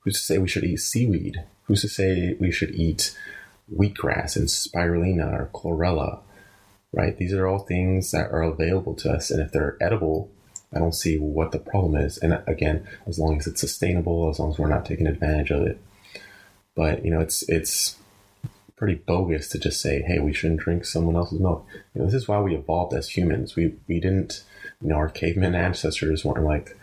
Who's 0.00 0.14
to 0.14 0.20
say 0.20 0.38
we 0.38 0.48
should 0.48 0.64
eat 0.64 0.80
seaweed? 0.80 1.44
Who's 1.64 1.82
to 1.82 1.88
say 1.88 2.36
we 2.40 2.50
should 2.50 2.74
eat 2.74 3.16
wheatgrass 3.72 4.36
and 4.36 4.48
spirulina 4.48 5.32
or 5.32 5.50
chlorella? 5.52 6.20
Right? 6.92 7.16
These 7.16 7.34
are 7.34 7.46
all 7.46 7.58
things 7.58 8.12
that 8.12 8.30
are 8.30 8.42
available 8.42 8.94
to 8.94 9.12
us. 9.12 9.30
And 9.30 9.40
if 9.40 9.52
they're 9.52 9.76
edible, 9.80 10.30
I 10.74 10.78
don't 10.78 10.94
see 10.94 11.18
what 11.18 11.52
the 11.52 11.58
problem 11.58 11.96
is. 11.96 12.18
And 12.18 12.40
again, 12.46 12.86
as 13.06 13.18
long 13.18 13.38
as 13.38 13.46
it's 13.46 13.60
sustainable, 13.60 14.30
as 14.30 14.38
long 14.38 14.52
as 14.52 14.58
we're 14.58 14.68
not 14.68 14.86
taking 14.86 15.06
advantage 15.06 15.50
of 15.50 15.66
it. 15.66 15.80
But 16.74 17.04
you 17.04 17.10
know, 17.10 17.20
it's 17.20 17.42
it's 17.48 17.96
pretty 18.76 18.94
bogus 18.94 19.48
to 19.48 19.58
just 19.58 19.80
say, 19.80 20.02
"Hey, 20.02 20.18
we 20.18 20.32
shouldn't 20.32 20.60
drink 20.60 20.84
someone 20.84 21.16
else's 21.16 21.40
milk." 21.40 21.66
You 21.94 22.00
know, 22.00 22.06
this 22.06 22.14
is 22.14 22.28
why 22.28 22.40
we 22.40 22.54
evolved 22.54 22.94
as 22.94 23.08
humans. 23.08 23.56
We 23.56 23.74
we 23.88 24.00
didn't, 24.00 24.44
you 24.80 24.88
know, 24.88 24.96
our 24.96 25.08
caveman 25.08 25.54
ancestors 25.54 26.24
weren't 26.24 26.44
like, 26.44 26.76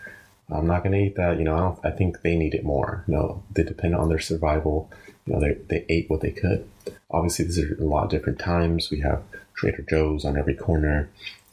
"I'm 0.50 0.66
not 0.66 0.82
going 0.82 0.92
to 0.92 1.06
eat 1.06 1.16
that." 1.16 1.38
You 1.38 1.44
know, 1.44 1.54
I 1.54 1.60
don't. 1.60 1.78
I 1.84 1.90
think 1.90 2.22
they 2.22 2.36
need 2.36 2.54
it 2.54 2.64
more. 2.64 3.04
No, 3.06 3.42
they 3.52 3.62
depend 3.62 3.94
on 3.94 4.08
their 4.08 4.18
survival. 4.18 4.90
You 5.26 5.34
know, 5.34 5.40
they 5.40 5.54
they 5.68 5.86
ate 5.88 6.10
what 6.10 6.20
they 6.20 6.32
could. 6.32 6.68
Obviously, 7.10 7.44
these 7.44 7.58
are 7.60 7.74
a 7.80 7.84
lot 7.84 8.04
of 8.04 8.10
different 8.10 8.38
times. 8.38 8.90
We 8.90 9.00
have 9.00 9.22
Trader 9.54 9.82
Joe's 9.82 10.24
on 10.24 10.36
every 10.36 10.54
corner. 10.54 11.08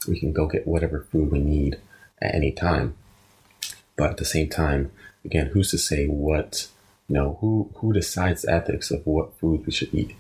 We 0.08 0.20
can 0.20 0.34
go 0.34 0.48
get 0.48 0.68
whatever 0.68 1.02
food 1.12 1.32
we 1.32 1.40
need 1.40 1.78
at 2.22 2.34
any 2.36 2.52
time. 2.52 2.96
But 3.96 4.12
at 4.12 4.18
the 4.18 4.26
same 4.26 4.50
time, 4.50 4.92
again, 5.24 5.48
who's 5.48 5.70
to 5.72 5.78
say 5.78 6.08
what, 6.08 6.68
you 7.08 7.16
know, 7.16 7.38
who, 7.42 7.70
who 7.76 7.94
decides 7.94 8.46
ethics 8.46 8.90
of 8.90 9.06
what 9.06 9.38
food 9.38 9.66
we 9.66 9.72
should 9.72 9.94
eat? 9.94 10.16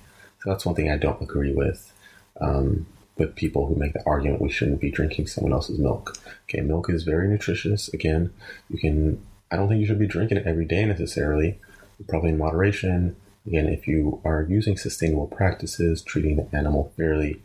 That's 0.46 0.66
one 0.66 0.76
thing 0.76 0.90
I 0.92 0.98
don't 0.98 1.22
agree 1.22 1.54
with. 1.54 1.92
Um, 2.40 2.88
with 3.18 3.36
people 3.36 3.68
who 3.68 3.76
make 3.76 3.94
the 3.94 4.06
argument 4.06 4.42
we 4.42 4.50
shouldn't 4.50 4.82
be 4.82 4.90
drinking 4.90 5.28
someone 5.28 5.54
else's 5.54 5.78
milk. 5.78 6.18
Okay, 6.44 6.62
milk 6.62 6.90
is 6.90 7.04
very 7.04 7.28
nutritious. 7.28 7.88
Again, 7.94 8.34
you 8.70 8.80
can, 8.80 9.22
I 9.52 9.58
don't 9.58 9.70
think 9.70 9.80
you 9.80 9.86
should 9.86 10.00
be 10.00 10.08
drinking 10.08 10.38
it 10.38 10.48
every 10.48 10.66
day 10.66 10.86
necessarily, 10.86 11.60
probably 12.08 12.30
in 12.30 12.38
moderation. 12.38 13.16
Again, 13.46 13.68
if 13.68 13.88
you 13.88 14.22
are 14.24 14.46
using 14.50 14.78
sustainable 14.78 15.28
practices, 15.28 16.02
treating 16.02 16.36
the 16.38 16.48
animal 16.56 16.94
fairly, 16.98 17.42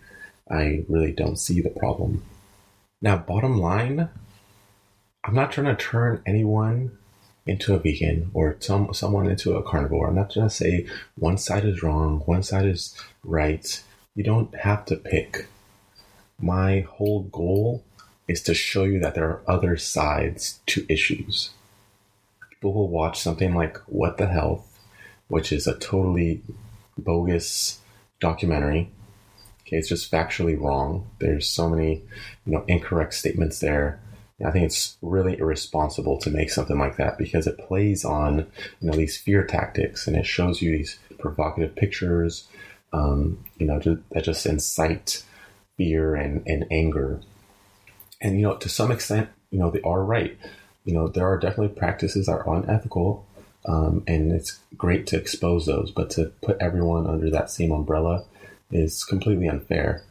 I 0.50 0.84
really 0.88 1.12
don't 1.12 1.38
see 1.38 1.60
the 1.60 1.70
problem. 1.70 2.22
Now, 3.02 3.16
bottom 3.16 3.58
line, 3.58 4.08
I'm 5.24 5.34
not 5.34 5.52
trying 5.52 5.74
to 5.74 5.76
turn 5.76 6.22
anyone 6.24 6.96
into 7.46 7.74
a 7.74 7.78
vegan 7.78 8.30
or 8.34 8.56
some 8.60 8.92
someone 8.92 9.28
into 9.28 9.54
a 9.54 9.62
carnivore. 9.62 10.08
I'm 10.08 10.16
not 10.16 10.30
to 10.30 10.50
say 10.50 10.86
one 11.16 11.38
side 11.38 11.64
is 11.64 11.82
wrong, 11.82 12.20
one 12.26 12.42
side 12.42 12.66
is 12.66 12.94
right. 13.22 13.82
You 14.14 14.24
don't 14.24 14.54
have 14.56 14.84
to 14.86 14.96
pick. 14.96 15.46
My 16.38 16.80
whole 16.80 17.22
goal 17.22 17.84
is 18.28 18.42
to 18.42 18.54
show 18.54 18.84
you 18.84 18.98
that 19.00 19.14
there 19.14 19.28
are 19.28 19.42
other 19.46 19.76
sides 19.76 20.60
to 20.66 20.84
issues. 20.88 21.50
People 22.50 22.72
will 22.72 22.88
watch 22.88 23.20
something 23.20 23.54
like 23.54 23.76
What 23.86 24.18
the 24.18 24.26
Health, 24.26 24.78
which 25.28 25.52
is 25.52 25.66
a 25.66 25.78
totally 25.78 26.42
bogus 26.98 27.80
documentary. 28.20 28.90
Okay, 29.60 29.76
it's 29.76 29.88
just 29.88 30.10
factually 30.10 30.60
wrong. 30.60 31.06
There's 31.18 31.48
so 31.48 31.68
many, 31.68 32.02
you 32.44 32.52
know, 32.52 32.64
incorrect 32.66 33.14
statements 33.14 33.60
there 33.60 34.00
I 34.44 34.50
think 34.50 34.66
it's 34.66 34.98
really 35.00 35.38
irresponsible 35.38 36.18
to 36.18 36.30
make 36.30 36.50
something 36.50 36.78
like 36.78 36.96
that 36.96 37.16
because 37.16 37.46
it 37.46 37.58
plays 37.58 38.04
on 38.04 38.46
you 38.80 38.90
know 38.90 38.96
these 38.96 39.16
fear 39.16 39.44
tactics 39.44 40.06
and 40.06 40.16
it 40.16 40.26
shows 40.26 40.60
you 40.60 40.72
these 40.72 40.98
provocative 41.18 41.74
pictures, 41.74 42.46
um, 42.92 43.42
you 43.58 43.66
know, 43.66 43.78
that 43.78 44.24
just 44.24 44.44
incite 44.44 45.24
fear 45.76 46.14
and, 46.14 46.42
and 46.46 46.66
anger. 46.70 47.20
And 48.20 48.36
you 48.36 48.42
know, 48.42 48.56
to 48.56 48.68
some 48.68 48.92
extent, 48.92 49.30
you 49.50 49.58
know, 49.58 49.70
they 49.70 49.80
are 49.82 50.04
right. 50.04 50.36
You 50.84 50.94
know, 50.94 51.08
there 51.08 51.26
are 51.26 51.38
definitely 51.38 51.74
practices 51.74 52.26
that 52.26 52.32
are 52.32 52.54
unethical, 52.54 53.26
um, 53.64 54.04
and 54.06 54.32
it's 54.32 54.58
great 54.76 55.06
to 55.08 55.16
expose 55.16 55.66
those. 55.66 55.90
But 55.90 56.10
to 56.10 56.26
put 56.42 56.58
everyone 56.60 57.06
under 57.06 57.30
that 57.30 57.50
same 57.50 57.72
umbrella 57.72 58.24
is 58.70 59.02
completely 59.04 59.48
unfair. 59.48 60.02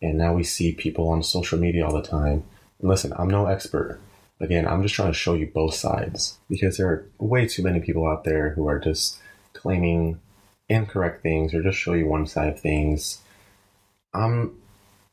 And 0.00 0.16
now 0.16 0.32
we 0.32 0.44
see 0.44 0.72
people 0.72 1.10
on 1.10 1.22
social 1.22 1.58
media 1.58 1.86
all 1.86 1.92
the 1.92 2.02
time 2.02 2.44
listen, 2.80 3.12
I'm 3.16 3.28
no 3.28 3.46
expert. 3.46 4.00
Again, 4.40 4.66
I'm 4.66 4.82
just 4.82 4.94
trying 4.94 5.10
to 5.10 5.18
show 5.18 5.34
you 5.34 5.50
both 5.52 5.74
sides 5.74 6.38
because 6.48 6.76
there 6.76 6.88
are 6.88 7.06
way 7.18 7.46
too 7.48 7.62
many 7.62 7.80
people 7.80 8.06
out 8.06 8.24
there 8.24 8.50
who 8.50 8.68
are 8.68 8.78
just 8.78 9.18
claiming 9.52 10.20
incorrect 10.68 11.22
things 11.22 11.54
or 11.54 11.62
just 11.62 11.78
show 11.78 11.94
you 11.94 12.06
one 12.06 12.26
side 12.26 12.48
of 12.48 12.60
things. 12.60 13.20
I'm 14.14 14.56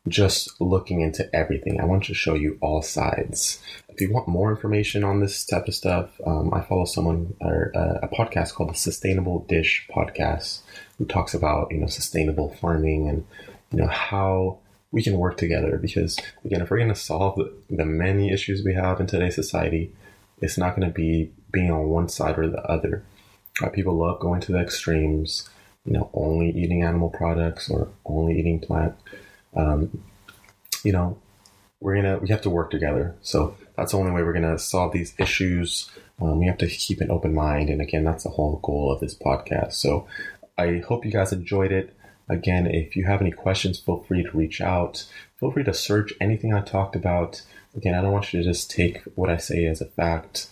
just 0.08 0.62
looking 0.62 1.02
into 1.02 1.28
everything. 1.36 1.80
I 1.80 1.86
want 1.86 2.04
to 2.06 2.14
show 2.14 2.36
you 2.36 2.58
all 2.62 2.82
sides. 2.82 3.62
If 3.90 4.02
you 4.02 4.12
want 4.12 4.28
more 4.28 4.52
information 4.52 5.04
on 5.04 5.20
this 5.20 5.44
type 5.46 5.68
of 5.68 5.74
stuff, 5.74 6.10
um, 6.26 6.54
I 6.54 6.62
follow 6.62 6.86
someone 6.86 7.34
or 7.42 7.72
uh, 7.76 8.00
a 8.04 8.08
podcast 8.08 8.54
called 8.54 8.70
the 8.70 8.76
Sustainable 8.76 9.46
Dish 9.48 9.88
Podcast, 9.90 10.60
who 10.98 11.06
talks 11.06 11.34
about 11.34 11.72
you 11.72 11.78
know 11.78 11.88
sustainable 11.88 12.56
farming 12.62 13.10
and 13.10 13.26
you 13.72 13.80
know 13.80 13.88
how 13.88 14.60
we 14.96 15.04
can 15.04 15.18
work 15.18 15.36
together 15.36 15.78
because 15.78 16.18
again 16.46 16.62
if 16.62 16.72
we're 16.72 16.78
going 16.78 16.88
to 16.88 16.96
solve 16.96 17.38
the, 17.70 17.86
many 17.86 18.32
issues 18.32 18.64
we 18.64 18.74
have 18.74 19.02
in 19.02 19.06
today's 19.06 19.36
society 19.36 19.94
it's 20.40 20.58
not 20.58 20.74
going 20.74 20.88
to 20.88 20.94
be 20.94 21.30
being 21.52 21.70
on 21.70 21.90
one 21.90 22.10
side 22.10 22.38
or 22.38 22.48
the 22.48 22.62
other. 22.64 23.04
People 23.72 23.96
love 23.96 24.20
going 24.20 24.42
to 24.42 24.54
the 24.54 24.60
extremes 24.60 25.50
you 25.86 25.92
know 25.92 26.10
only 26.14 26.50
eating 26.50 26.82
animal 26.82 27.10
products 27.10 27.70
or 27.70 27.90
only 28.06 28.40
eating 28.40 28.60
plant 28.60 28.96
um, 29.56 30.02
you 30.84 30.92
know 30.92 31.18
we're 31.82 31.96
gonna 31.96 32.18
we 32.18 32.30
have 32.30 32.42
to 32.42 32.50
work 32.50 32.72
together. 32.72 33.16
So 33.22 33.58
that's 33.76 33.92
the 33.92 33.98
only 33.98 34.12
way 34.12 34.24
we're 34.24 34.34
gonna 34.34 34.58
solve 34.58 34.94
these 34.94 35.14
issues. 35.20 35.90
Um, 36.22 36.40
we 36.40 36.48
have 36.48 36.58
to 36.60 36.68
keep 36.68 37.02
an 37.02 37.12
open 37.12 37.34
mind. 37.34 37.70
And 37.70 37.82
again 37.82 38.06
that's 38.06 38.24
the 38.24 38.30
whole 38.30 38.60
goal 38.64 38.94
of 38.94 39.02
this 39.02 39.16
podcast. 39.16 39.74
So 39.74 40.08
i 40.58 40.82
hope 40.88 41.06
you 41.06 41.12
guys 41.12 41.34
enjoyed 41.34 41.74
it 41.74 41.94
Again, 42.28 42.66
if 42.66 42.96
you 42.96 43.06
have 43.06 43.22
any 43.22 43.32
questions, 43.32 43.80
feel 43.80 44.04
free 44.08 44.24
to 44.24 44.32
reach 44.32 44.62
out. 44.62 45.06
Feel 45.40 45.52
free 45.52 45.64
to 45.64 45.74
search 45.74 46.14
anything 46.20 46.54
I 46.54 46.62
talked 46.62 46.96
about. 46.96 47.42
Again, 47.76 47.94
I 47.94 48.02
don't 48.02 48.12
want 48.12 48.34
you 48.34 48.42
to 48.42 48.50
just 48.50 48.72
take 48.72 49.02
what 49.16 49.30
I 49.30 49.38
say 49.38 49.66
as 49.66 49.82
a 49.82 49.86
fact. 49.86 50.48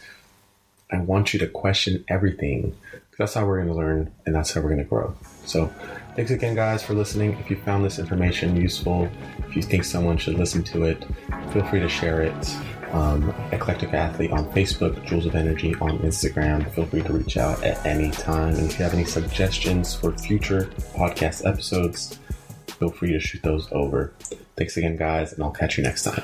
I 0.91 0.97
want 0.97 1.33
you 1.33 1.39
to 1.39 1.47
question 1.47 2.05
everything. 2.07 2.75
That's 3.17 3.33
how 3.33 3.45
we're 3.45 3.57
going 3.57 3.69
to 3.69 3.75
learn 3.75 4.11
and 4.25 4.35
that's 4.35 4.53
how 4.53 4.61
we're 4.61 4.69
going 4.69 4.83
to 4.83 4.85
grow. 4.85 5.15
So, 5.45 5.67
thanks 6.15 6.31
again, 6.31 6.55
guys, 6.55 6.83
for 6.83 6.93
listening. 6.93 7.33
If 7.39 7.49
you 7.49 7.55
found 7.57 7.83
this 7.83 7.99
information 7.99 8.55
useful, 8.55 9.09
if 9.47 9.55
you 9.55 9.61
think 9.61 9.83
someone 9.83 10.17
should 10.17 10.35
listen 10.35 10.63
to 10.65 10.83
it, 10.83 11.03
feel 11.51 11.65
free 11.65 11.79
to 11.79 11.89
share 11.89 12.21
it 12.21 12.57
um, 12.93 13.29
Eclectic 13.51 13.93
Athlete 13.93 14.31
on 14.31 14.45
Facebook, 14.51 15.03
Jewels 15.05 15.25
of 15.25 15.35
Energy 15.35 15.75
on 15.75 15.99
Instagram. 15.99 16.69
Feel 16.73 16.85
free 16.85 17.01
to 17.01 17.13
reach 17.13 17.37
out 17.37 17.61
at 17.63 17.83
any 17.85 18.11
time. 18.11 18.55
And 18.55 18.69
if 18.69 18.77
you 18.77 18.83
have 18.83 18.93
any 18.93 19.05
suggestions 19.05 19.93
for 19.93 20.11
future 20.17 20.69
podcast 20.95 21.45
episodes, 21.45 22.19
feel 22.67 22.89
free 22.89 23.11
to 23.13 23.19
shoot 23.19 23.41
those 23.41 23.67
over. 23.71 24.13
Thanks 24.55 24.77
again, 24.77 24.97
guys, 24.97 25.33
and 25.33 25.43
I'll 25.43 25.51
catch 25.51 25.77
you 25.77 25.83
next 25.83 26.03
time. 26.03 26.23